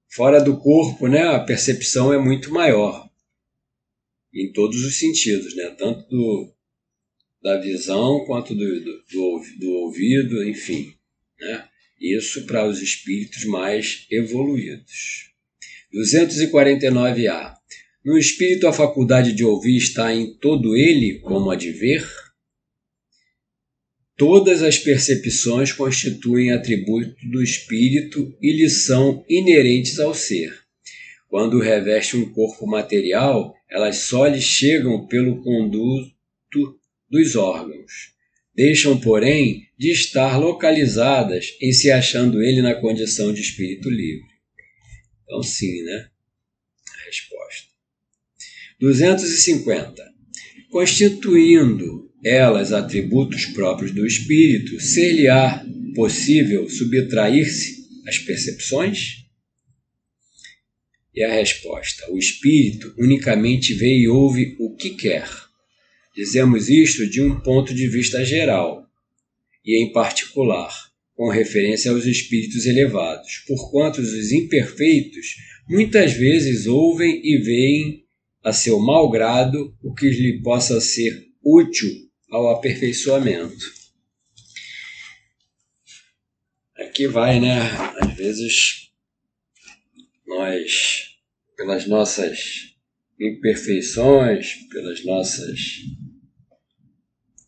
fora 0.09 0.39
do 0.39 0.57
corpo, 0.57 1.07
né, 1.07 1.23
a 1.23 1.39
percepção 1.39 2.13
é 2.13 2.17
muito 2.17 2.51
maior 2.51 3.09
em 4.33 4.51
todos 4.51 4.83
os 4.83 4.99
sentidos, 4.99 5.55
né? 5.55 5.69
tanto 5.77 6.07
do, 6.07 6.53
da 7.41 7.59
visão 7.59 8.25
quanto 8.25 8.53
do, 8.53 8.83
do, 8.83 9.03
do, 9.11 9.41
do 9.59 9.71
ouvido, 9.71 10.43
enfim. 10.47 10.93
Né? 11.39 11.67
Isso 11.99 12.45
para 12.45 12.67
os 12.67 12.81
espíritos 12.81 13.45
mais 13.45 14.05
evoluídos. 14.11 15.31
249A. 15.93 17.53
No 18.05 18.17
espírito, 18.17 18.67
a 18.67 18.73
faculdade 18.73 19.33
de 19.33 19.43
ouvir 19.43 19.77
está 19.77 20.13
em 20.13 20.33
todo 20.35 20.75
ele, 20.75 21.19
como 21.19 21.51
a 21.51 21.55
de 21.55 21.71
ver? 21.71 22.07
Todas 24.15 24.61
as 24.61 24.77
percepções 24.77 25.71
constituem 25.71 26.51
atributo 26.51 27.15
do 27.29 27.41
espírito 27.41 28.35
e 28.41 28.51
lhe 28.51 28.69
são 28.69 29.23
inerentes 29.29 29.99
ao 29.99 30.13
ser. 30.13 30.53
Quando 31.27 31.59
reveste 31.59 32.17
um 32.17 32.31
corpo 32.33 32.67
material, 32.67 33.53
elas 33.69 33.97
só 33.97 34.27
lhe 34.27 34.41
chegam 34.41 35.07
pelo 35.07 35.41
conduto 35.43 36.79
dos 37.09 37.35
órgãos. 37.35 38.13
Deixam, 38.53 38.99
porém, 38.99 39.63
de 39.77 39.91
estar 39.91 40.37
localizadas 40.37 41.55
em 41.61 41.71
se 41.71 41.89
achando 41.89 42.43
ele 42.43 42.61
na 42.61 42.75
condição 42.75 43.31
de 43.33 43.41
espírito 43.41 43.89
livre. 43.89 44.28
Então, 45.29 45.43
sim, 45.43 45.83
né? 45.83 46.09
A 46.91 47.05
resposta. 47.05 47.67
250. 48.79 50.03
Constituindo 50.71 52.11
elas 52.25 52.73
atributos 52.73 53.45
próprios 53.45 53.91
do 53.91 54.07
espírito, 54.07 54.79
ser-lhe-á 54.79 55.63
possível 55.93 56.67
subtrair-se 56.67 57.85
às 58.07 58.17
percepções? 58.17 59.23
E 61.13 61.23
a 61.23 61.31
resposta: 61.31 62.11
o 62.11 62.17
espírito 62.17 62.91
unicamente 62.97 63.75
vê 63.75 63.99
e 63.99 64.07
ouve 64.07 64.55
o 64.59 64.75
que 64.75 64.95
quer. 64.95 65.29
Dizemos 66.15 66.69
isto 66.69 67.07
de 67.07 67.21
um 67.21 67.39
ponto 67.39 67.71
de 67.71 67.87
vista 67.87 68.25
geral 68.25 68.83
e 69.63 69.79
em 69.79 69.91
particular 69.91 70.88
com 71.19 71.27
referência 71.27 71.91
aos 71.91 72.05
espíritos 72.05 72.65
elevados, 72.65 73.43
porquanto 73.45 73.99
os 73.99 74.31
imperfeitos 74.31 75.35
muitas 75.67 76.13
vezes 76.13 76.65
ouvem 76.65 77.19
e 77.21 77.37
veem 77.39 78.05
a 78.41 78.53
seu 78.53 78.79
mau 78.79 79.11
grado 79.11 79.75
o 79.83 79.93
que 79.93 80.09
lhe 80.09 80.41
possa 80.41 80.79
ser 80.79 81.27
útil 81.43 81.91
ao 82.31 82.55
aperfeiçoamento. 82.55 83.65
Aqui 86.77 87.05
vai, 87.05 87.41
né? 87.41 87.63
Às 88.01 88.15
vezes 88.15 88.89
nós, 90.25 91.17
pelas 91.57 91.85
nossas 91.85 92.77
imperfeições, 93.19 94.53
pelas 94.69 95.03
nossas 95.03 95.59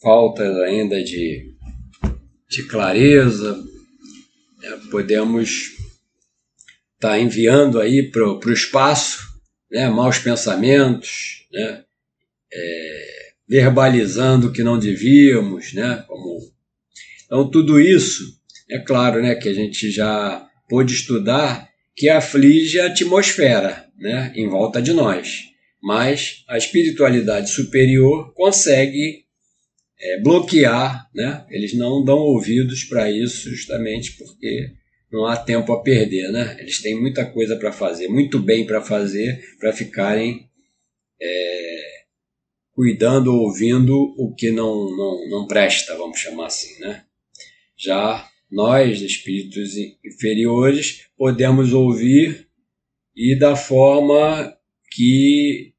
faltas 0.02 0.58
ainda 0.58 1.02
de 1.02 1.51
de 2.52 2.64
clareza, 2.64 3.58
né? 4.62 4.80
podemos 4.92 5.72
estar 6.96 7.12
tá 7.12 7.20
enviando 7.20 7.80
aí 7.80 8.12
para 8.12 8.28
o 8.28 8.54
espaço 8.54 9.32
né? 9.72 9.90
maus 9.90 10.20
pensamentos, 10.20 11.46
né? 11.52 11.84
É, 12.54 13.32
verbalizando 13.48 14.48
o 14.48 14.52
que 14.52 14.64
não 14.64 14.78
devíamos, 14.78 15.74
né? 15.74 16.04
Como... 16.08 16.40
Então, 17.26 17.50
tudo 17.50 17.80
isso, 17.80 18.38
é 18.70 18.80
claro 18.80 19.22
né, 19.22 19.36
que 19.36 19.48
a 19.48 19.54
gente 19.54 19.90
já 19.90 20.46
pôde 20.70 20.94
estudar 20.94 21.70
que 21.96 22.10
aflige 22.10 22.80
a 22.80 22.88
atmosfera 22.88 23.86
né, 23.98 24.32
em 24.36 24.48
volta 24.48 24.82
de 24.82 24.94
nós. 24.94 25.44
Mas 25.82 26.44
a 26.48 26.58
espiritualidade 26.58 27.50
superior 27.50 28.34
consegue 28.34 29.21
é, 30.02 30.20
bloquear, 30.20 31.10
né? 31.14 31.46
Eles 31.50 31.74
não 31.74 32.04
dão 32.04 32.18
ouvidos 32.18 32.84
para 32.84 33.12
isso 33.12 33.50
justamente 33.50 34.18
porque 34.18 34.72
não 35.12 35.26
há 35.26 35.38
tempo 35.38 35.72
a 35.74 35.82
perder, 35.82 36.32
né? 36.32 36.58
Eles 36.60 36.82
têm 36.82 37.00
muita 37.00 37.26
coisa 37.26 37.56
para 37.56 37.72
fazer, 37.72 38.08
muito 38.08 38.40
bem 38.40 38.66
para 38.66 38.82
fazer, 38.82 39.44
para 39.60 39.72
ficarem 39.72 40.50
é, 41.22 41.82
cuidando, 42.74 43.34
ouvindo 43.34 43.96
o 44.18 44.34
que 44.34 44.52
não, 44.52 44.90
não, 44.96 45.30
não 45.30 45.48
presta, 45.48 45.96
vamos 45.96 46.20
chamar 46.20 46.48
assim, 46.48 46.80
né? 46.80 47.04
Já 47.78 48.28
nós, 48.50 49.02
espíritos 49.02 49.76
inferiores, 50.04 51.08
podemos 51.18 51.74
ouvir 51.74 52.48
e 53.16 53.38
da 53.38 53.56
forma 53.56 54.56
que, 54.92 55.74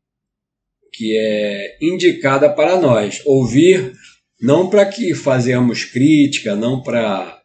que 0.93 1.17
é 1.17 1.77
indicada 1.81 2.49
para 2.49 2.81
nós. 2.81 3.21
Ouvir 3.27 3.93
não 4.43 4.69
para 4.69 4.85
que 4.85 5.15
fazemos 5.15 5.85
crítica, 5.85 6.57
não 6.57 6.83
para 6.83 7.41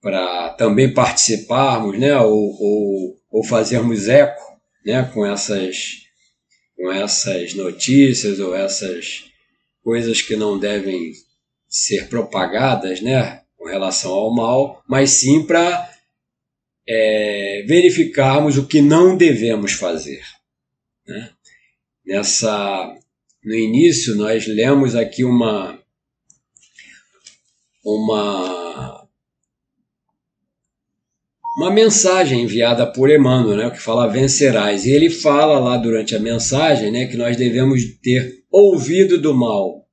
para 0.00 0.54
também 0.54 0.94
participarmos, 0.94 1.98
né, 1.98 2.16
ou, 2.16 2.56
ou, 2.58 3.16
ou 3.30 3.44
fazermos 3.44 4.08
eco, 4.08 4.42
né, 4.82 5.02
com 5.12 5.26
essas 5.26 5.98
com 6.74 6.90
essas 6.90 7.52
notícias 7.52 8.40
ou 8.40 8.56
essas 8.56 9.24
coisas 9.84 10.22
que 10.22 10.34
não 10.34 10.58
devem 10.58 11.12
ser 11.68 12.08
propagadas, 12.08 13.02
né, 13.02 13.42
com 13.58 13.66
relação 13.68 14.10
ao 14.10 14.34
mal, 14.34 14.82
mas 14.88 15.10
sim 15.10 15.44
para 15.44 15.90
é, 16.88 17.62
verificarmos 17.68 18.56
o 18.56 18.66
que 18.66 18.80
não 18.80 19.14
devemos 19.14 19.72
fazer. 19.72 20.22
Né? 21.06 21.30
Nessa, 22.06 22.94
no 23.44 23.54
início 23.54 24.16
nós 24.16 24.46
lemos 24.46 24.96
aqui 24.96 25.22
uma 25.22 25.79
uma 27.96 29.00
uma 31.56 31.70
mensagem 31.70 32.42
enviada 32.42 32.86
por 32.86 33.10
Emmanuel, 33.10 33.56
né, 33.56 33.70
que 33.70 33.80
fala 33.80 34.06
vencerás. 34.06 34.86
E 34.86 34.90
ele 34.90 35.10
fala 35.10 35.58
lá 35.58 35.76
durante 35.76 36.14
a 36.14 36.20
mensagem 36.20 36.90
né, 36.90 37.06
que 37.06 37.16
nós 37.16 37.36
devemos 37.36 37.82
ter 38.00 38.44
ouvido 38.50 39.18
do 39.18 39.34
mal. 39.34 39.86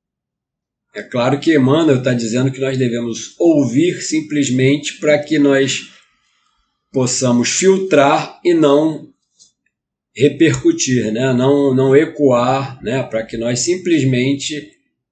É 0.96 1.04
claro 1.04 1.40
que 1.40 1.56
Emmanuel 1.56 1.98
está 1.98 2.14
dizendo 2.14 2.52
que 2.52 2.60
nós 2.60 2.78
devemos 2.78 3.36
ouvir 3.40 4.02
simplesmente 4.02 5.00
para 5.00 5.20
que 5.20 5.38
nós 5.38 5.92
possamos 6.92 7.50
filtrar 7.50 8.40
e 8.44 8.54
não 8.54 9.08
repercutir, 10.16 11.12
né? 11.12 11.34
não, 11.34 11.76
não 11.76 11.96
ecoar, 11.96 12.82
né? 12.82 13.04
para 13.04 13.24
que 13.24 13.38
nós 13.38 13.60
simplesmente 13.60 14.72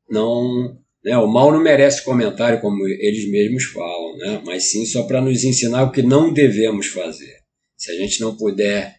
não 0.10 0.80
né? 1.06 1.15
O 1.20 1.28
mal 1.28 1.52
não 1.52 1.62
merece 1.62 2.04
comentário, 2.04 2.60
como 2.60 2.88
eles 2.88 3.30
mesmos 3.30 3.65
falam, 3.65 4.18
né? 4.18 4.41
mas 4.44 4.72
sim 4.72 4.86
só 4.88 5.04
para 5.04 5.22
nos 5.22 5.44
ensinar 5.44 5.84
o 5.84 5.91
que 5.91 6.02
não 6.02 6.34
devemos 6.34 6.88
fazer. 6.88 7.36
Se 7.78 7.91
a 7.91 7.96
gente 7.96 8.20
não 8.20 8.36
puder 8.36 8.96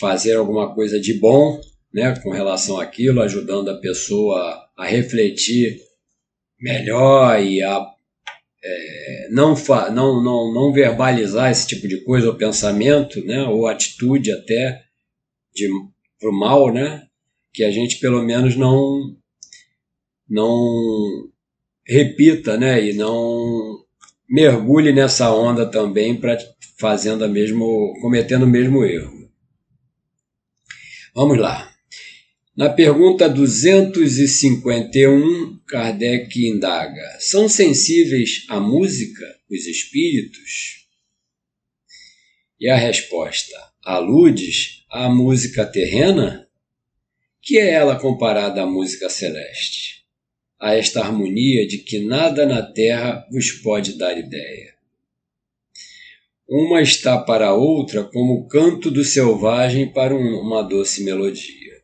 fazer 0.00 0.36
alguma 0.36 0.74
coisa 0.74 0.98
de 0.98 1.12
bom 1.14 1.60
né, 1.92 2.18
com 2.22 2.30
relação 2.30 2.80
àquilo, 2.80 3.20
ajudando 3.20 3.68
a 3.68 3.78
pessoa 3.78 4.58
a 4.76 4.86
refletir 4.86 5.78
melhor 6.58 7.40
e 7.42 7.62
a 7.62 7.92
é, 8.66 9.28
não, 9.30 9.54
não, 9.92 10.24
não, 10.24 10.54
não 10.54 10.72
verbalizar 10.72 11.50
esse 11.50 11.66
tipo 11.66 11.86
de 11.86 12.02
coisa 12.02 12.28
ou 12.28 12.34
pensamento, 12.34 13.22
né, 13.22 13.42
ou 13.42 13.66
atitude 13.66 14.32
até 14.32 14.82
para 16.18 16.30
o 16.30 16.32
mal, 16.32 16.72
né, 16.72 17.06
que 17.52 17.62
a 17.62 17.70
gente 17.70 18.00
pelo 18.00 18.22
menos 18.22 18.56
não 18.56 19.14
não 20.26 21.30
repita, 21.86 22.56
né? 22.56 22.84
E 22.84 22.92
não 22.92 23.84
mergulhe 24.28 24.92
nessa 24.92 25.32
onda 25.34 25.70
também 25.70 26.18
para 26.18 26.36
fazendo 26.78 27.24
a 27.24 27.28
mesmo, 27.28 27.94
cometendo 28.00 28.44
o 28.44 28.48
mesmo 28.48 28.84
erro. 28.84 29.30
Vamos 31.14 31.38
lá. 31.38 31.72
Na 32.56 32.68
pergunta 32.68 33.28
251, 33.28 35.60
Kardec 35.66 36.46
indaga: 36.46 37.16
São 37.20 37.48
sensíveis 37.48 38.44
à 38.48 38.60
música 38.60 39.24
os 39.50 39.66
espíritos? 39.66 40.86
E 42.60 42.68
a 42.68 42.76
resposta: 42.76 43.56
Aludes 43.82 44.84
à 44.90 45.08
música 45.08 45.66
terrena? 45.66 46.46
Que 47.42 47.58
é 47.58 47.70
ela 47.70 47.98
comparada 47.98 48.62
à 48.62 48.66
música 48.66 49.10
celeste? 49.10 49.93
A 50.60 50.74
esta 50.74 51.00
harmonia 51.00 51.66
de 51.66 51.78
que 51.78 52.00
nada 52.00 52.46
na 52.46 52.62
terra 52.62 53.26
vos 53.30 53.50
pode 53.50 53.98
dar 53.98 54.16
ideia. 54.18 54.74
Uma 56.48 56.82
está 56.82 57.18
para 57.18 57.48
a 57.48 57.54
outra 57.54 58.04
como 58.04 58.34
o 58.34 58.46
canto 58.46 58.90
do 58.90 59.04
selvagem 59.04 59.92
para 59.92 60.14
uma 60.14 60.62
doce 60.62 61.02
melodia. 61.02 61.82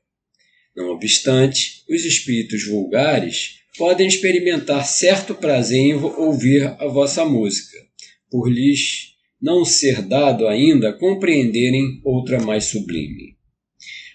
Não 0.76 0.90
obstante, 0.90 1.82
os 1.88 2.04
espíritos 2.04 2.66
vulgares 2.66 3.60
podem 3.76 4.06
experimentar 4.06 4.86
certo 4.86 5.34
prazer 5.34 5.78
em 5.78 5.94
ouvir 5.94 6.66
a 6.78 6.86
vossa 6.86 7.24
música, 7.24 7.78
por 8.30 8.50
lhes 8.50 9.14
não 9.40 9.64
ser 9.64 10.02
dado 10.02 10.46
ainda 10.46 10.92
compreenderem 10.92 12.00
outra 12.04 12.38
mais 12.40 12.66
sublime. 12.66 13.36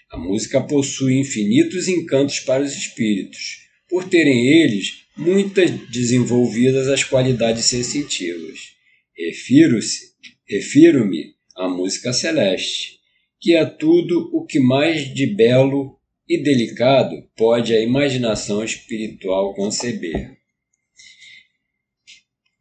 A 0.08 0.16
música 0.16 0.60
possui 0.60 1.18
infinitos 1.18 1.88
encantos 1.88 2.38
para 2.40 2.62
os 2.62 2.72
espíritos, 2.72 3.65
por 3.96 4.10
terem 4.10 4.46
eles 4.46 5.06
muitas 5.16 5.70
desenvolvidas 5.88 6.86
as 6.86 7.02
qualidades 7.02 7.64
sensitivas. 7.64 8.74
Refiro-se, 9.16 10.10
refiro-me 10.46 11.34
à 11.56 11.66
música 11.66 12.12
celeste, 12.12 12.98
que 13.40 13.54
é 13.54 13.64
tudo 13.64 14.28
o 14.34 14.44
que 14.44 14.60
mais 14.60 15.14
de 15.14 15.26
belo 15.34 15.98
e 16.28 16.42
delicado 16.42 17.26
pode 17.34 17.72
a 17.74 17.80
imaginação 17.80 18.62
espiritual 18.62 19.54
conceber. 19.54 20.36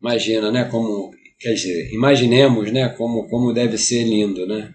Imagina, 0.01 0.53
né, 0.53 0.69
como, 0.71 1.11
quer 1.37 1.53
dizer, 1.55 1.91
imaginemos, 1.91 2.71
né, 2.71 2.87
como, 2.87 3.27
como 3.27 3.51
deve 3.51 3.77
ser 3.77 4.05
lindo, 4.05 4.47
né? 4.47 4.73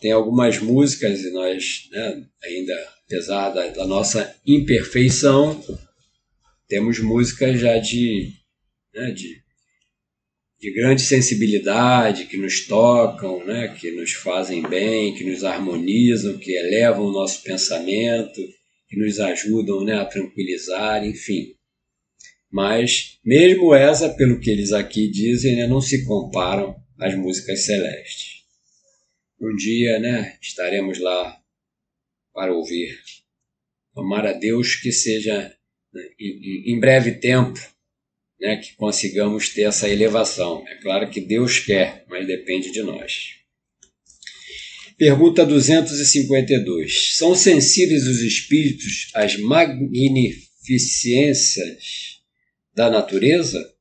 Tem 0.00 0.10
algumas 0.10 0.58
músicas 0.58 1.20
e 1.20 1.30
nós, 1.32 1.86
né, 1.92 2.24
ainda 2.42 2.92
apesar 3.12 3.50
da, 3.50 3.68
da 3.68 3.86
nossa 3.86 4.34
imperfeição, 4.46 5.62
temos 6.66 6.98
músicas 6.98 7.60
já 7.60 7.76
de, 7.76 8.32
né, 8.94 9.10
de, 9.10 9.42
de 10.58 10.72
grande 10.72 11.02
sensibilidade, 11.02 12.24
que 12.24 12.38
nos 12.38 12.66
tocam, 12.66 13.44
né, 13.44 13.68
que 13.78 13.90
nos 13.90 14.12
fazem 14.12 14.62
bem, 14.62 15.14
que 15.14 15.24
nos 15.24 15.44
harmonizam, 15.44 16.38
que 16.38 16.52
elevam 16.52 17.04
o 17.04 17.12
nosso 17.12 17.42
pensamento, 17.42 18.40
que 18.88 18.98
nos 18.98 19.20
ajudam 19.20 19.84
né, 19.84 19.96
a 19.96 20.06
tranquilizar, 20.06 21.06
enfim. 21.06 21.54
Mas, 22.50 23.18
mesmo 23.22 23.74
essa, 23.74 24.08
pelo 24.08 24.40
que 24.40 24.50
eles 24.50 24.72
aqui 24.72 25.10
dizem, 25.10 25.56
né, 25.56 25.66
não 25.66 25.82
se 25.82 26.06
comparam 26.06 26.74
às 26.98 27.14
músicas 27.14 27.66
celestes. 27.66 28.42
Um 29.38 29.54
dia 29.54 29.98
né, 29.98 30.38
estaremos 30.40 30.98
lá 30.98 31.41
para 32.32 32.54
ouvir. 32.54 32.98
Tomara 33.94 34.30
a 34.30 34.32
Deus 34.32 34.76
que 34.76 34.90
seja 34.90 35.54
né, 35.92 36.02
em, 36.18 36.72
em 36.74 36.80
breve 36.80 37.12
tempo 37.12 37.60
né, 38.40 38.56
que 38.56 38.74
consigamos 38.74 39.50
ter 39.50 39.62
essa 39.62 39.88
elevação. 39.88 40.66
É 40.66 40.74
claro 40.76 41.10
que 41.10 41.20
Deus 41.20 41.60
quer, 41.60 42.04
mas 42.08 42.26
depende 42.26 42.72
de 42.72 42.82
nós. 42.82 43.36
Pergunta 44.98 45.46
252. 45.46 47.16
São 47.16 47.34
sensíveis 47.34 48.06
os 48.06 48.20
espíritos 48.20 49.10
às 49.14 49.36
magnificências 49.36 52.20
da 52.74 52.90
natureza? 52.90 53.72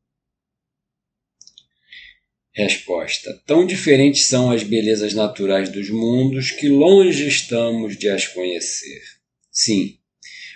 Resposta: 2.53 3.41
Tão 3.45 3.65
diferentes 3.65 4.25
são 4.25 4.51
as 4.51 4.61
belezas 4.61 5.13
naturais 5.13 5.69
dos 5.69 5.89
mundos 5.89 6.51
que 6.51 6.67
longe 6.67 7.27
estamos 7.27 7.97
de 7.97 8.09
as 8.09 8.27
conhecer. 8.27 9.01
Sim, 9.49 9.97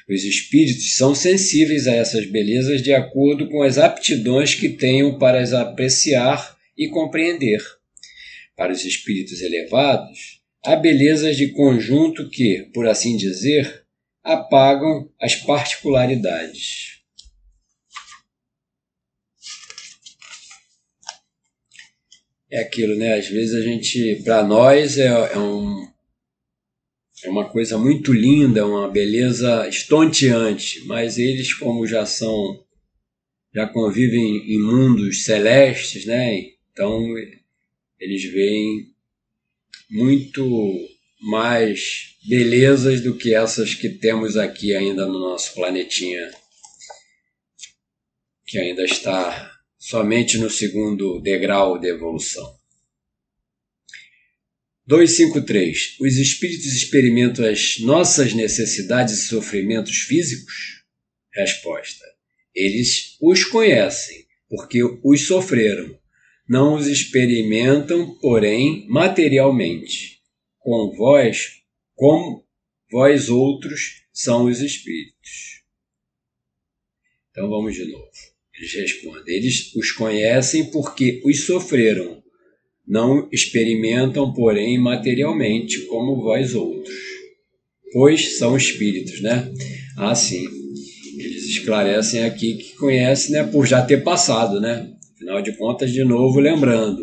os 0.08 0.23
espíritos 0.23 0.95
são 0.97 1.15
sensíveis 1.15 1.88
a 1.88 1.95
essas 1.95 2.25
belezas 2.29 2.84
de 2.84 2.93
acordo 2.93 3.49
com 3.49 3.63
as 3.63 3.77
aptidões 3.77 4.53
que 4.53 4.69
tenham 4.69 5.17
para 5.17 5.41
as 5.41 5.51
apreciar 5.51 6.55
e 6.77 6.89
compreender. 6.89 7.60
Para 8.55 8.71
os 8.71 8.86
espíritos 8.86 9.41
elevados, 9.41 10.41
há 10.63 10.75
belezas 10.75 11.36
de 11.38 11.47
conjunto 11.47 12.29
que, 12.29 12.69
por 12.73 12.88
assim 12.88 13.17
dizer, 13.17 13.84
apagam 14.23 15.10
as 15.19 15.36
particularidades. 15.36 16.94
É 22.56 22.60
aquilo, 22.60 22.96
né? 22.96 23.15
Às 23.15 23.28
vezes 23.28 23.54
a 23.54 23.62
gente, 23.62 24.22
para 24.24 24.41
nós, 24.41 24.98
é, 24.98 25.08
é 25.08 25.38
um, 25.38 25.86
é 27.22 27.30
uma 27.30 27.50
coisa 27.50 27.78
muito 27.78 28.13
linda, 28.13 28.65
uma 28.65 28.89
beleza 28.89 29.68
estonteante, 29.68 30.82
mas 30.86 31.18
eles, 31.18 31.54
como 31.54 31.86
já 31.86 32.06
são, 32.06 32.63
já 33.54 33.68
convivem 33.68 34.54
em 34.54 34.58
mundos 34.58 35.26
celestes, 35.26 36.06
né? 36.06 36.46
Então 36.72 37.06
eles 38.00 38.24
veem 38.24 38.88
muito 39.89 40.48
mais 41.24 42.15
belezas 42.26 43.02
do 43.02 43.18
que 43.18 43.36
essas 43.36 43.74
que 43.74 43.89
temos 43.89 44.38
aqui 44.38 44.74
ainda 44.74 45.06
no 45.06 45.20
nosso 45.20 45.54
planetinha, 45.56 46.32
que 48.48 48.58
ainda 48.58 48.86
está 48.86 49.55
somente 49.86 50.39
no 50.39 50.50
segundo 50.50 51.19
degrau 51.21 51.78
de 51.78 51.88
evolução. 51.88 52.58
253. 54.88 55.98
Os 56.00 56.17
espíritos 56.17 56.74
experimentam 56.74 57.45
as 57.45 57.78
nossas 57.82 58.34
necessidades 58.34 59.13
e 59.13 59.28
sofrimentos 59.28 59.98
físicos? 59.98 60.84
Resposta. 61.32 62.04
Eles 62.56 63.15
os 63.21 63.43
conhecem, 63.43 64.26
porque 64.50 64.80
os 65.04 65.28
sofreram. 65.28 65.95
Não 66.50 66.74
os 66.74 66.88
experimentam, 66.88 68.17
porém, 68.19 68.88
materialmente. 68.89 70.19
Com 70.58 70.95
vós, 70.98 71.62
como 71.93 72.43
vós 72.91 73.30
outros 73.30 74.04
são 74.12 74.45
os 74.45 74.62
espíritos. 74.62 75.63
Então 77.30 77.48
vamos 77.48 77.76
de 77.76 77.86
novo. 77.86 78.35
Eles 78.58 78.74
respondem: 78.74 79.36
eles 79.36 79.76
os 79.76 79.91
conhecem 79.91 80.65
porque 80.72 81.22
os 81.26 81.46
sofreram 81.46 82.24
não 82.88 83.28
experimentam, 83.32 84.32
porém, 84.34 84.78
materialmente, 84.78 85.82
como 85.88 86.22
vós 86.22 86.54
outros, 86.54 86.96
pois 87.91 88.38
são 88.38 88.56
espíritos, 88.56 89.22
né? 89.22 89.52
Ah, 89.98 90.13
sim. 90.13 90.48
Eles 91.18 91.46
esclarecem 91.46 92.24
aqui 92.24 92.56
que 92.56 92.76
conhecem, 92.76 93.32
né, 93.32 93.44
por 93.44 93.65
já 93.65 93.82
ter 93.82 94.04
passado, 94.04 94.60
né? 94.62 94.91
Afinal 95.15 95.41
de 95.41 95.58
contas, 95.58 95.91
de 95.91 96.04
novo, 96.04 96.39
lembrando, 96.39 97.02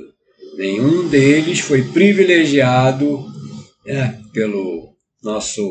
nenhum 0.57 1.09
deles 1.09 1.61
foi 1.61 1.83
privilegiado 1.83 3.25
né, 3.85 4.21
pelo 4.33 4.95
nosso 5.23 5.63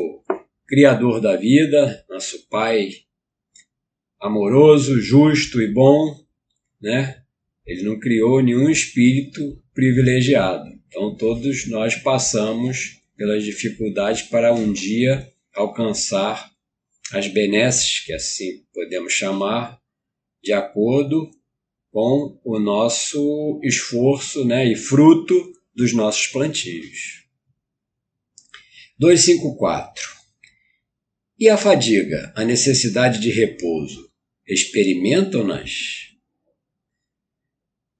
Criador 0.66 1.20
da 1.20 1.36
vida, 1.36 2.04
nosso 2.08 2.48
Pai 2.48 2.90
amoroso, 4.22 5.00
justo 5.00 5.60
e 5.60 5.66
bom, 5.66 6.16
né? 6.80 7.22
Ele 7.66 7.82
não 7.82 7.98
criou 7.98 8.40
nenhum 8.40 8.70
espírito 8.70 9.60
privilegiado. 9.74 10.64
Então, 10.86 11.16
todos 11.16 11.68
nós 11.68 11.96
passamos 11.96 13.02
pelas 13.16 13.44
dificuldades 13.44 14.22
para 14.22 14.54
um 14.54 14.72
dia 14.72 15.28
alcançar 15.54 16.50
as 17.12 17.26
benesses, 17.26 18.00
que 18.00 18.12
assim 18.12 18.64
podemos 18.72 19.12
chamar, 19.12 19.78
de 20.42 20.52
acordo 20.52 21.30
com 21.90 22.40
o 22.44 22.58
nosso 22.58 23.60
esforço 23.62 24.44
né, 24.44 24.70
e 24.70 24.76
fruto 24.76 25.52
dos 25.74 25.92
nossos 25.92 26.26
plantios. 26.28 27.24
254. 28.98 30.02
E 31.38 31.48
a 31.48 31.56
fadiga, 31.56 32.32
a 32.36 32.44
necessidade 32.44 33.20
de 33.20 33.30
repouso, 33.30 34.11
experimentam-nas? 34.46 36.12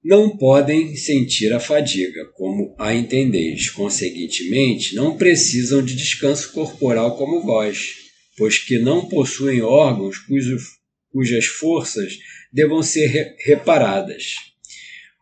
não 0.03 0.35
podem 0.35 0.95
sentir 0.97 1.53
a 1.53 1.59
fadiga, 1.59 2.25
como 2.33 2.75
a 2.77 2.93
entendeis. 2.93 3.69
Conseguintemente, 3.69 4.95
não 4.95 5.15
precisam 5.15 5.83
de 5.83 5.95
descanso 5.95 6.51
corporal 6.51 7.15
como 7.15 7.41
vós, 7.41 7.95
pois 8.37 8.57
que 8.57 8.79
não 8.79 9.07
possuem 9.07 9.61
órgãos 9.61 10.17
cujas 11.09 11.45
forças 11.45 12.17
devam 12.51 12.83
ser 12.83 13.07
re 13.07 13.35
reparadas. 13.45 14.33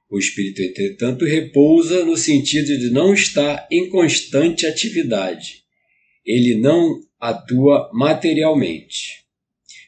O 0.10 0.18
espírito, 0.18 0.62
entretanto, 0.62 1.26
repousa 1.26 2.04
no 2.04 2.18
sentido 2.18 2.78
de 2.78 2.90
não 2.90 3.14
estar 3.14 3.68
em 3.72 3.88
constante 3.88 4.66
atividade. 4.66 5.62
Ele 6.26 6.56
não 6.56 7.00
atua 7.20 7.90
materialmente. 7.94 9.21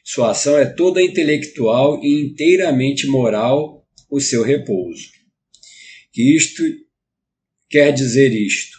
Sua 0.04 0.32
ação 0.32 0.58
é 0.58 0.66
toda 0.66 1.02
intelectual 1.02 1.98
e 2.04 2.20
inteiramente 2.20 3.06
moral 3.06 3.88
o 4.10 4.20
seu 4.20 4.42
repouso. 4.42 5.08
Que 6.12 6.36
isto 6.36 6.62
quer 7.70 7.90
dizer 7.90 8.30
isto, 8.32 8.76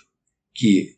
que 0.54 0.96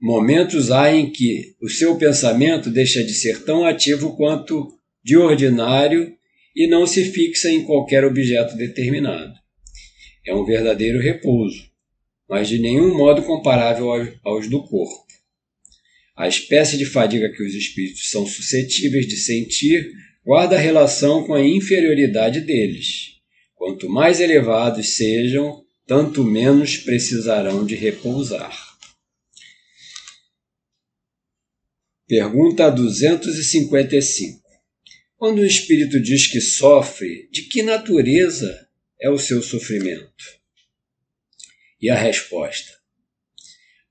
momentos 0.00 0.70
há 0.70 0.94
em 0.94 1.10
que 1.10 1.56
o 1.60 1.68
seu 1.68 1.98
pensamento 1.98 2.70
deixa 2.70 3.02
de 3.02 3.12
ser 3.12 3.44
tão 3.44 3.64
ativo 3.64 4.16
quanto 4.16 4.78
de 5.04 5.16
ordinário 5.16 6.16
e 6.54 6.68
não 6.68 6.86
se 6.86 7.04
fixa 7.10 7.50
em 7.50 7.64
qualquer 7.64 8.04
objeto 8.04 8.56
determinado. 8.56 9.34
É 10.24 10.32
um 10.32 10.44
verdadeiro 10.44 11.00
repouso, 11.00 11.68
mas 12.28 12.48
de 12.48 12.60
nenhum 12.60 12.96
modo 12.96 13.22
comparável 13.22 13.88
aos 14.22 14.48
do 14.48 14.62
corpo. 14.62 15.12
A 16.16 16.28
espécie 16.28 16.76
de 16.76 16.84
fadiga 16.84 17.30
que 17.30 17.42
os 17.42 17.54
espíritos 17.54 18.10
são 18.10 18.26
suscetíveis 18.26 19.06
de 19.06 19.16
sentir 19.16 19.90
guarda 20.24 20.58
relação 20.58 21.24
com 21.24 21.34
a 21.34 21.44
inferioridade 21.44 22.40
deles 22.40 23.12
Quanto 23.62 23.88
mais 23.88 24.18
elevados 24.18 24.96
sejam, 24.96 25.64
tanto 25.86 26.24
menos 26.24 26.78
precisarão 26.78 27.64
de 27.64 27.76
repousar. 27.76 28.76
Pergunta 32.08 32.68
255. 32.68 34.42
Quando 35.16 35.38
o 35.38 35.46
espírito 35.46 36.02
diz 36.02 36.26
que 36.26 36.40
sofre, 36.40 37.28
de 37.30 37.42
que 37.42 37.62
natureza 37.62 38.68
é 39.00 39.08
o 39.08 39.16
seu 39.16 39.40
sofrimento? 39.40 40.24
E 41.80 41.88
a 41.88 41.96
resposta: 41.96 42.72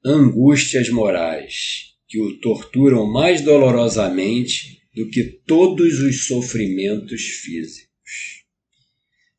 angústias 0.04 0.90
morais 0.90 1.91
que 2.12 2.20
o 2.20 2.38
torturam 2.42 3.10
mais 3.10 3.40
dolorosamente 3.40 4.82
do 4.94 5.10
que 5.10 5.24
todos 5.24 6.00
os 6.00 6.28
sofrimentos 6.28 7.22
físicos. 7.22 8.44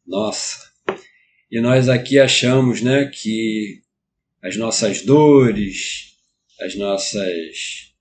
Nossa. 0.07 0.73
E 1.51 1.61
nós 1.61 1.91
aqui 1.91 2.19
achamos, 2.19 2.81
né, 2.81 3.11
que 3.13 3.83
as 4.43 4.57
nossas 4.57 5.03
dores, 5.03 6.17
as 6.61 6.75
nossas 6.75 7.93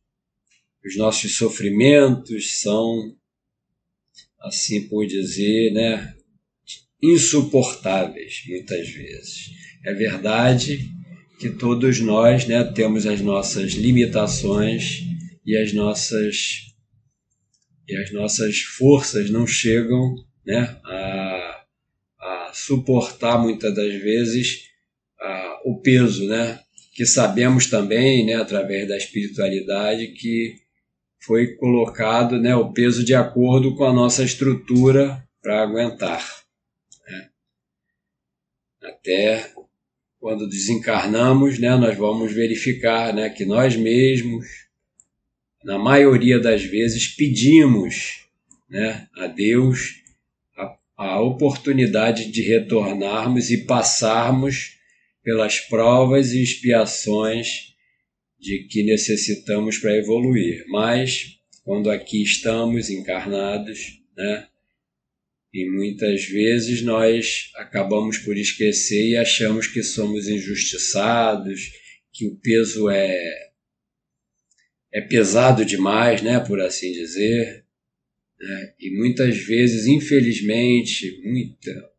os 0.86 0.98
nossos 0.98 1.36
sofrimentos 1.36 2.62
são 2.62 3.14
assim 4.40 4.88
por 4.88 5.06
dizer, 5.06 5.74
né, 5.74 6.16
insuportáveis 7.04 8.42
muitas 8.48 8.90
vezes. 8.90 9.50
É 9.84 9.94
verdade 9.94 10.90
que 11.42 11.50
todos 11.50 12.00
nós, 12.00 12.46
né, 12.46 12.64
temos 12.64 13.08
as 13.08 13.20
nossas 13.20 13.72
limitações 13.74 15.02
e 15.44 15.58
as 15.58 15.74
nossas 15.74 16.68
e 17.88 17.98
as 17.98 18.14
nossas 18.14 18.60
forças 18.60 19.32
não 19.32 19.48
chegam, 19.48 20.16
né, 20.46 20.80
a 20.86 21.42
suportar 22.54 23.42
muitas 23.42 23.74
das 23.74 23.94
vezes 24.02 24.68
uh, 25.20 25.72
o 25.72 25.82
peso, 25.82 26.28
né? 26.28 26.60
Que 26.94 27.06
sabemos 27.06 27.66
também, 27.66 28.26
né, 28.26 28.36
através 28.36 28.88
da 28.88 28.96
espiritualidade, 28.96 30.08
que 30.10 30.56
foi 31.24 31.56
colocado 31.56 32.40
né, 32.40 32.56
o 32.56 32.72
peso 32.72 33.04
de 33.04 33.16
acordo 33.16 33.76
com 33.76 33.86
a 33.86 33.94
nossa 33.94 34.24
estrutura 34.24 35.24
para 35.42 35.64
aguentar. 35.64 36.24
Né? 37.08 37.30
Até 38.84 39.54
quando 40.22 40.48
desencarnamos, 40.48 41.58
né, 41.58 41.76
nós 41.76 41.98
vamos 41.98 42.32
verificar 42.32 43.12
né, 43.12 43.28
que 43.28 43.44
nós 43.44 43.76
mesmos, 43.76 44.46
na 45.64 45.80
maioria 45.80 46.40
das 46.40 46.64
vezes, 46.64 47.08
pedimos 47.08 48.28
né, 48.70 49.08
a 49.18 49.26
Deus 49.26 49.96
a 50.96 51.20
oportunidade 51.20 52.32
de 52.32 52.44
retornarmos 52.44 53.50
e 53.50 53.66
passarmos 53.66 54.78
pelas 55.24 55.60
provas 55.60 56.34
e 56.34 56.44
expiações 56.44 57.74
de 58.40 58.68
que 58.70 58.84
necessitamos 58.84 59.80
para 59.80 59.98
evoluir. 59.98 60.64
Mas, 60.68 61.40
quando 61.64 61.90
aqui 61.90 62.22
estamos 62.22 62.92
encarnados, 62.92 64.00
né, 64.16 64.48
e 65.54 65.70
muitas 65.70 66.26
vezes 66.26 66.82
nós 66.82 67.52
acabamos 67.56 68.18
por 68.20 68.38
esquecer 68.38 69.10
e 69.10 69.18
achamos 69.18 69.68
que 69.68 69.84
somos 69.84 70.28
injustiçados, 70.28 71.72
que 72.14 72.26
o 72.26 72.36
peso 72.38 72.90
é 72.90 73.52
é 74.94 75.00
pesado 75.00 75.64
demais, 75.64 76.22
né, 76.22 76.38
por 76.42 76.60
assim 76.60 76.92
dizer, 76.92 77.66
né? 78.42 78.74
E 78.80 78.98
muitas 78.98 79.38
vezes, 79.38 79.86
infelizmente, 79.86 81.22
muita, 81.24 81.92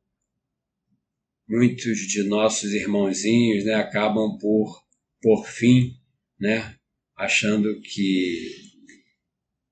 muitos 1.49 1.99
de 2.01 2.25
nossos 2.25 2.73
irmãozinhos 2.73 3.65
né, 3.65 3.75
acabam 3.75 4.37
por, 4.39 4.85
por 5.21 5.47
fim, 5.47 5.97
né, 6.39 6.77
achando 7.17 7.81
que, 7.81 8.57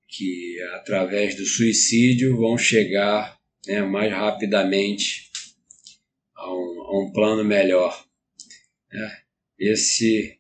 que 0.09 0.61
através 0.75 1.35
do 1.35 1.45
suicídio 1.45 2.37
vão 2.37 2.57
chegar 2.57 3.40
né, 3.67 3.83
mais 3.83 4.13
rapidamente 4.13 5.31
a 6.35 6.53
um, 6.53 6.83
a 6.83 7.01
um 7.01 7.13
plano 7.13 7.45
melhor. 7.45 8.05
Né? 8.93 9.19
Esse 9.59 10.39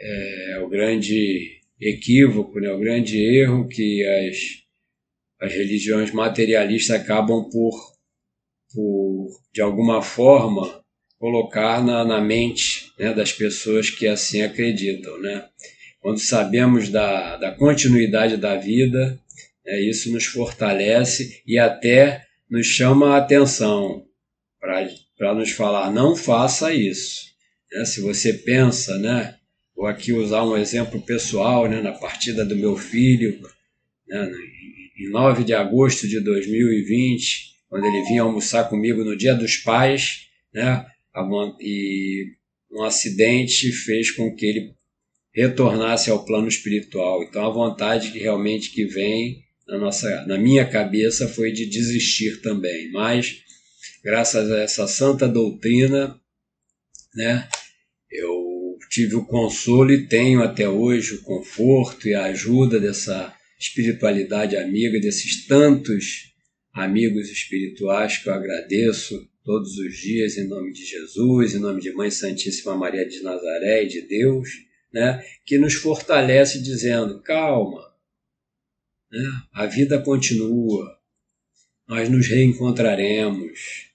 é 0.00 0.58
o 0.60 0.68
grande 0.68 1.60
equívoco, 1.80 2.60
né, 2.60 2.70
o 2.70 2.78
grande 2.78 3.18
erro 3.18 3.68
que 3.68 4.04
as, 4.06 5.46
as 5.48 5.52
religiões 5.52 6.10
materialistas 6.12 7.00
acabam 7.00 7.48
por, 7.50 7.94
por 8.72 9.42
de 9.52 9.60
alguma 9.60 10.02
forma, 10.02 10.82
colocar 11.18 11.84
na, 11.84 12.04
na 12.04 12.20
mente 12.20 12.92
né, 12.98 13.14
das 13.14 13.32
pessoas 13.32 13.88
que 13.90 14.08
assim 14.08 14.42
acreditam. 14.42 15.20
Né? 15.20 15.46
Quando 16.00 16.18
sabemos 16.18 16.88
da, 16.88 17.36
da 17.36 17.52
continuidade 17.52 18.36
da 18.36 18.56
vida, 18.56 19.20
né, 19.64 19.80
isso 19.82 20.12
nos 20.12 20.24
fortalece 20.24 21.40
e 21.46 21.58
até 21.58 22.26
nos 22.52 22.66
chama 22.66 23.14
a 23.14 23.16
atenção 23.16 24.04
para 24.60 25.34
nos 25.34 25.52
falar: 25.52 25.90
não 25.90 26.14
faça 26.14 26.72
isso. 26.74 27.32
Né? 27.72 27.82
Se 27.86 28.02
você 28.02 28.34
pensa, 28.34 28.98
né, 28.98 29.36
vou 29.74 29.86
aqui 29.86 30.12
usar 30.12 30.44
um 30.44 30.54
exemplo 30.54 31.00
pessoal, 31.00 31.66
né, 31.66 31.80
na 31.80 31.92
partida 31.92 32.44
do 32.44 32.54
meu 32.54 32.76
filho, 32.76 33.40
né, 34.06 34.30
em 34.98 35.08
9 35.08 35.44
de 35.44 35.54
agosto 35.54 36.06
de 36.06 36.20
2020, 36.20 37.54
quando 37.70 37.86
ele 37.86 38.04
vinha 38.04 38.20
almoçar 38.20 38.68
comigo 38.68 39.02
no 39.02 39.16
Dia 39.16 39.34
dos 39.34 39.56
Pais, 39.56 40.28
né, 40.52 40.84
e 41.58 42.26
um 42.70 42.82
acidente 42.82 43.72
fez 43.72 44.10
com 44.10 44.34
que 44.34 44.44
ele 44.44 44.74
retornasse 45.34 46.10
ao 46.10 46.22
plano 46.26 46.48
espiritual. 46.48 47.22
Então 47.22 47.46
a 47.46 47.50
vontade 47.50 48.10
que 48.10 48.18
realmente 48.18 48.70
que 48.72 48.84
vem 48.84 49.42
na 49.66 49.78
nossa, 49.78 50.26
na 50.26 50.38
minha 50.38 50.68
cabeça 50.68 51.28
foi 51.28 51.52
de 51.52 51.66
desistir 51.66 52.40
também, 52.40 52.90
mas 52.90 53.42
graças 54.02 54.50
a 54.50 54.60
essa 54.60 54.86
santa 54.86 55.28
doutrina, 55.28 56.18
né, 57.14 57.48
eu 58.10 58.76
tive 58.90 59.16
o 59.16 59.24
consolo 59.24 59.92
e 59.92 60.06
tenho 60.06 60.42
até 60.42 60.68
hoje 60.68 61.14
o 61.14 61.22
conforto 61.22 62.08
e 62.08 62.14
a 62.14 62.24
ajuda 62.24 62.78
dessa 62.78 63.34
espiritualidade 63.58 64.56
amiga, 64.56 65.00
desses 65.00 65.46
tantos 65.46 66.32
amigos 66.74 67.30
espirituais 67.30 68.18
que 68.18 68.28
eu 68.28 68.34
agradeço 68.34 69.28
todos 69.44 69.76
os 69.78 69.96
dias 69.96 70.36
em 70.36 70.46
nome 70.46 70.72
de 70.72 70.84
Jesus, 70.84 71.54
em 71.54 71.58
nome 71.58 71.80
de 71.80 71.92
Mãe 71.92 72.10
Santíssima 72.10 72.76
Maria 72.76 73.06
de 73.06 73.22
Nazaré 73.22 73.84
e 73.84 73.88
de 73.88 74.02
Deus, 74.02 74.48
né, 74.92 75.22
que 75.46 75.58
nos 75.58 75.74
fortalece 75.74 76.60
dizendo: 76.60 77.20
calma, 77.22 77.91
né, 79.12 79.42
a 79.52 79.66
vida 79.66 80.00
continua, 80.00 80.98
nós 81.86 82.08
nos 82.08 82.26
reencontraremos. 82.26 83.92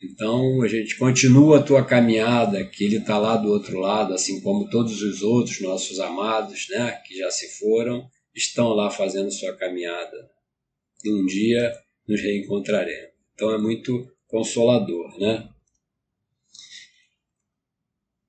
Então 0.00 0.62
a 0.62 0.68
gente 0.68 0.96
continua 0.96 1.58
a 1.58 1.62
tua 1.62 1.84
caminhada, 1.84 2.64
que 2.64 2.84
Ele 2.84 2.98
está 2.98 3.18
lá 3.18 3.36
do 3.36 3.48
outro 3.48 3.78
lado, 3.80 4.14
assim 4.14 4.40
como 4.40 4.70
todos 4.70 5.02
os 5.02 5.22
outros 5.22 5.60
nossos 5.60 5.98
amados, 5.98 6.68
né, 6.70 6.92
que 7.04 7.18
já 7.18 7.30
se 7.30 7.58
foram, 7.58 8.08
estão 8.34 8.68
lá 8.68 8.90
fazendo 8.90 9.32
sua 9.32 9.56
caminhada. 9.56 10.30
E 11.04 11.12
um 11.12 11.26
dia 11.26 11.76
nos 12.06 12.20
reencontraremos. 12.20 13.10
Então 13.34 13.52
é 13.52 13.58
muito 13.58 14.10
consolador, 14.26 15.18
né? 15.18 15.48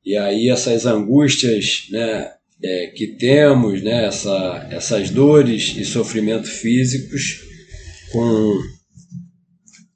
E 0.03 0.17
aí 0.17 0.49
essas 0.49 0.85
angústias, 0.85 1.87
né, 1.91 2.35
é, 2.63 2.87
que 2.87 3.07
temos, 3.17 3.81
né, 3.81 4.05
essa, 4.05 4.67
essas 4.71 5.09
dores 5.09 5.75
e 5.75 5.83
sofrimentos 5.83 6.49
físicos, 6.49 7.41
com, 8.11 8.61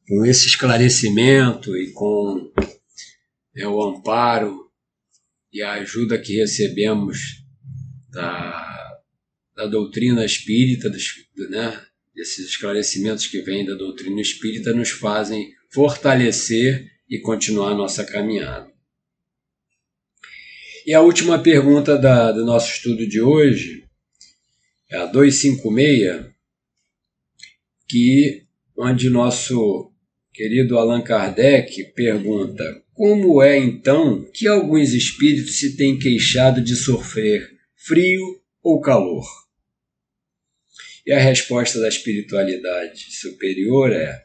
com 0.08 0.26
esse 0.26 0.48
esclarecimento 0.48 1.76
e 1.78 1.92
com 1.92 2.52
é, 3.56 3.68
o 3.68 3.84
amparo 3.84 4.66
e 5.52 5.62
a 5.62 5.74
ajuda 5.74 6.20
que 6.20 6.36
recebemos 6.36 7.44
da, 8.10 9.00
da 9.56 9.66
doutrina 9.68 10.26
espírita, 10.26 10.90
dos, 10.90 11.14
né, 11.50 11.82
desses 12.16 12.48
esclarecimentos 12.48 13.28
que 13.28 13.42
vêm 13.42 13.66
da 13.66 13.76
doutrina 13.76 14.22
espírita, 14.22 14.74
nos 14.74 14.90
fazem 14.90 15.52
fortalecer 15.72 16.88
e 17.10 17.20
continuar 17.20 17.76
nossa 17.76 18.04
caminhada. 18.04 18.75
E 20.86 20.94
a 20.94 21.02
última 21.02 21.42
pergunta 21.42 21.98
da, 21.98 22.32
do 22.32 22.46
nosso 22.46 22.72
estudo 22.72 23.08
de 23.08 23.20
hoje 23.20 23.86
é 24.88 24.98
a 24.98 25.08
256, 25.08 26.28
que 27.90 28.44
onde 28.78 29.10
nosso 29.10 29.92
querido 30.32 30.78
Allan 30.78 31.02
Kardec 31.02 31.86
pergunta: 31.96 32.84
Como 32.94 33.42
é 33.42 33.58
então 33.58 34.30
que 34.32 34.48
alguns 34.48 34.94
espíritos 34.94 35.58
se 35.58 35.76
têm 35.76 35.98
queixado 35.98 36.62
de 36.62 36.76
sofrer 36.76 37.50
frio 37.76 38.40
ou 38.62 38.80
calor? 38.80 39.26
E 41.04 41.12
a 41.12 41.20
resposta 41.20 41.80
da 41.80 41.88
espiritualidade 41.88 43.12
superior 43.12 43.92
é: 43.92 44.24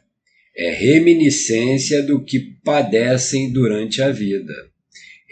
é 0.55 0.69
reminiscência 0.69 2.03
do 2.03 2.23
que 2.23 2.39
padecem 2.63 3.51
durante 3.51 3.99
a 3.99 4.11
vida. 4.11 4.70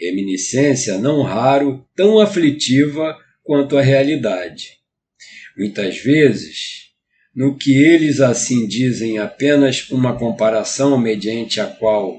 Reminiscência 0.00 0.96
não 0.96 1.22
raro 1.22 1.86
tão 1.94 2.18
aflitiva 2.18 3.18
quanto 3.42 3.76
a 3.76 3.82
realidade. 3.82 4.78
Muitas 5.56 5.98
vezes, 5.98 6.90
no 7.34 7.56
que 7.58 7.72
eles 7.74 8.20
assim 8.20 8.66
dizem 8.66 9.18
apenas 9.18 9.90
uma 9.90 10.18
comparação 10.18 10.98
mediante 10.98 11.60
a 11.60 11.66
qual, 11.66 12.16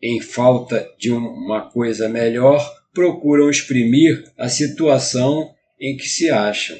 em 0.00 0.20
falta 0.20 0.88
de 0.96 1.10
uma 1.10 1.68
coisa 1.70 2.08
melhor, 2.08 2.64
procuram 2.94 3.50
exprimir 3.50 4.24
a 4.38 4.48
situação 4.48 5.50
em 5.80 5.96
que 5.96 6.08
se 6.08 6.30
acham. 6.30 6.78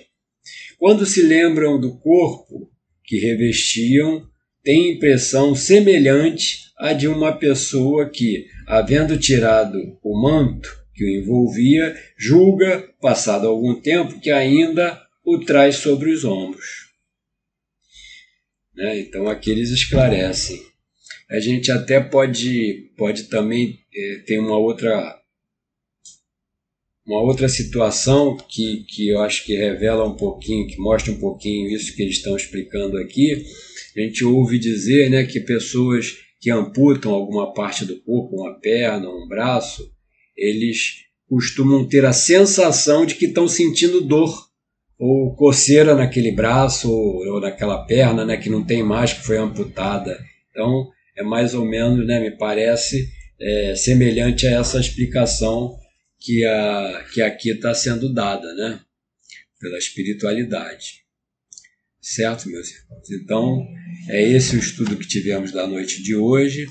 Quando 0.79 1.05
se 1.05 1.23
lembram 1.23 1.81
do 1.81 1.99
corpo 1.99 2.71
que 3.05 3.19
revestiam, 3.19 4.29
tem 4.63 4.93
impressão 4.93 5.55
semelhante 5.55 6.68
à 6.79 6.93
de 6.93 7.09
uma 7.09 7.33
pessoa 7.33 8.09
que, 8.09 8.47
havendo 8.67 9.19
tirado 9.19 9.99
o 10.03 10.21
manto 10.21 10.79
que 10.95 11.05
o 11.05 11.09
envolvia, 11.09 11.97
julga, 12.17 12.93
passado 13.01 13.47
algum 13.47 13.81
tempo, 13.81 14.21
que 14.21 14.31
ainda 14.31 15.01
o 15.25 15.39
traz 15.39 15.77
sobre 15.77 16.11
os 16.11 16.25
ombros. 16.25 16.89
Né? 18.75 19.01
Então 19.01 19.29
aqui 19.29 19.51
eles 19.51 19.71
esclarecem. 19.71 20.61
A 21.31 21.39
gente 21.39 21.71
até 21.71 22.01
pode, 22.01 22.91
pode 22.97 23.25
também 23.25 23.79
é, 23.95 24.23
ter 24.27 24.39
uma 24.39 24.57
outra 24.57 25.17
uma 27.07 27.23
outra 27.23 27.49
situação 27.49 28.37
que, 28.37 28.85
que 28.87 29.09
eu 29.09 29.23
acho 29.23 29.45
que 29.47 29.57
revela 29.57 30.07
um 30.07 30.15
pouquinho, 30.15 30.67
que 30.67 30.79
mostra 30.79 31.11
um 31.11 31.19
pouquinho 31.19 31.71
isso 31.71 31.97
que 31.97 32.03
eles 32.03 32.17
estão 32.17 32.37
explicando 32.37 32.99
aqui, 32.99 33.47
a 33.97 34.01
gente 34.01 34.23
ouve 34.27 34.59
dizer 34.59 35.09
né, 35.09 35.25
que 35.25 35.41
pessoas 35.41 36.19
que 36.41 36.51
amputam 36.51 37.13
alguma 37.13 37.53
parte 37.53 37.85
do 37.85 38.01
corpo, 38.03 38.37
uma 38.37 38.59
perna, 38.59 39.09
um 39.09 39.27
braço, 39.27 39.91
eles 40.37 41.05
costumam 41.29 41.87
ter 41.87 42.05
a 42.07 42.13
sensação 42.13 43.05
de 43.05 43.15
que 43.17 43.27
estão 43.27 43.47
sentindo 43.49 44.01
dor 44.01 44.49
ou 44.99 45.35
coceira 45.37 45.95
naquele 45.95 46.33
braço 46.33 46.91
ou, 46.91 47.41
naquela 47.41 47.85
perna 47.85 48.25
né, 48.25 48.37
que 48.37 48.51
não 48.51 48.65
tem 48.65 48.83
mais, 48.83 49.13
que 49.13 49.25
foi 49.25 49.37
amputada. 49.37 50.19
Então, 50.51 50.91
é 51.17 51.23
mais 51.23 51.55
ou 51.55 51.65
menos, 51.65 52.07
né, 52.07 52.21
me 52.21 52.31
parece, 52.37 53.09
é, 53.41 53.75
semelhante 53.77 54.47
a 54.47 54.59
essa 54.59 54.81
explicação 54.81 55.77
que, 56.19 56.45
a, 56.45 57.05
que 57.13 57.23
aqui 57.23 57.51
está 57.51 57.73
sendo 57.75 58.13
dada 58.13 58.53
né, 58.55 58.81
pela 59.61 59.79
espiritualidade. 59.79 61.05
Certo, 62.01 62.49
meus 62.49 62.69
irmãos? 62.71 63.11
Então, 63.11 63.67
é 64.09 64.23
esse 64.23 64.57
o 64.57 64.59
estudo 64.59 64.97
que 64.97 65.07
tivemos 65.07 65.51
da 65.51 65.67
noite 65.67 66.03
de 66.03 66.15
hoje. 66.15 66.67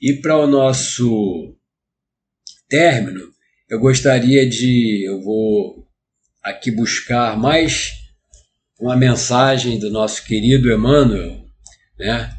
E 0.00 0.14
para 0.14 0.38
o 0.38 0.46
nosso 0.46 1.54
término, 2.68 3.32
eu 3.68 3.78
gostaria 3.78 4.48
de. 4.48 5.04
Eu 5.06 5.22
vou 5.22 5.86
aqui 6.42 6.70
buscar 6.70 7.38
mais 7.38 7.92
uma 8.80 8.96
mensagem 8.96 9.78
do 9.78 9.90
nosso 9.90 10.24
querido 10.24 10.72
Emmanuel, 10.72 11.46
né? 11.98 12.34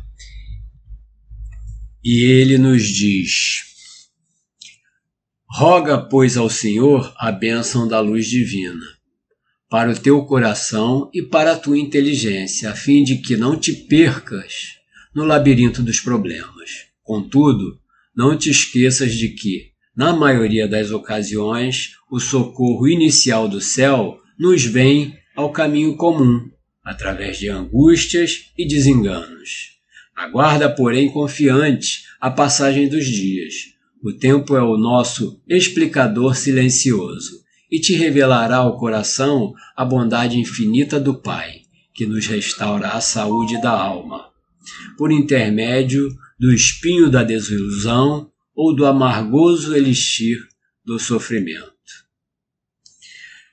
E 2.04 2.26
ele 2.26 2.58
nos 2.58 2.84
diz: 2.84 4.10
Roga, 5.48 6.00
pois, 6.00 6.38
ao 6.38 6.50
Senhor 6.50 7.14
a 7.18 7.32
bênção 7.32 7.88
da 7.88 8.00
luz 8.00 8.28
divina 8.28 8.95
para 9.70 9.92
o 9.92 10.00
teu 10.00 10.24
coração 10.26 11.10
e 11.14 11.22
para 11.22 11.54
a 11.54 11.58
tua 11.58 11.78
inteligência, 11.78 12.70
a 12.70 12.76
fim 12.76 13.04
de 13.04 13.18
que 13.18 13.36
não 13.36 13.58
te 13.58 13.74
percas 13.74 14.76
no 15.14 15.24
labirinto 15.24 15.82
dos 15.82 16.00
problemas. 16.00 16.86
Contudo, 17.04 17.80
não 18.16 18.38
te 18.38 18.50
esqueças 18.50 19.14
de 19.14 19.30
que, 19.30 19.72
na 19.96 20.14
maioria 20.14 20.68
das 20.68 20.92
ocasiões, 20.92 21.94
o 22.12 22.20
socorro 22.20 22.88
inicial 22.88 23.48
do 23.48 23.60
céu 23.60 24.20
nos 24.38 24.64
vem 24.64 25.18
ao 25.36 25.52
caminho 25.52 25.96
comum, 25.96 26.50
através 26.84 27.38
de 27.38 27.50
angústias 27.50 28.52
e 28.58 28.68
desenganos. 28.68 29.76
Aguarda, 30.16 30.70
porém, 30.70 31.10
confiante 31.10 32.04
a 32.22 32.30
passagem 32.30 32.88
dos 32.88 33.06
dias. 33.06 33.54
O 34.04 34.14
tempo 34.14 34.56
é 34.56 34.62
o 34.62 34.78
nosso 34.78 35.42
explicador 35.48 36.36
silencioso 36.36 37.45
e 37.72 37.80
te 37.80 37.94
revelará 37.94 38.58
ao 38.58 38.78
coração 38.78 39.54
a 39.76 39.84
bondade 39.84 40.38
infinita 40.38 41.00
do 41.00 41.22
Pai, 41.22 41.62
que 41.94 42.06
nos 42.06 42.28
restaura 42.28 42.90
a 42.90 43.02
saúde 43.02 43.62
da 43.62 43.72
alma, 43.72 44.30
por 44.98 45.12
intermédio 45.12 46.08
do 46.40 46.54
espinho 46.54 47.10
da 47.10 47.24
desilusão 47.24 48.32
ou 48.56 48.76
do 48.76 48.86
amargoso 48.86 49.76
elixir 49.76 50.38
do 50.84 51.00
sofrimento. 51.00 51.74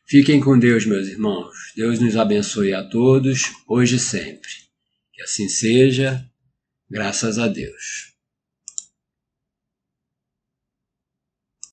Fiquem 0.06 0.40
com 0.40 0.58
Deus, 0.58 0.84
meus 0.84 1.08
irmãos. 1.08 1.72
Deus 1.74 1.98
nos 1.98 2.16
abençoe 2.16 2.74
a 2.74 2.84
todos, 2.84 3.50
hoje 3.66 3.96
e 3.96 3.98
sempre. 3.98 4.50
Que 5.12 5.22
assim 5.22 5.48
seja, 5.48 6.22
graças 6.90 7.38
a 7.38 7.48
Deus. 7.48 8.11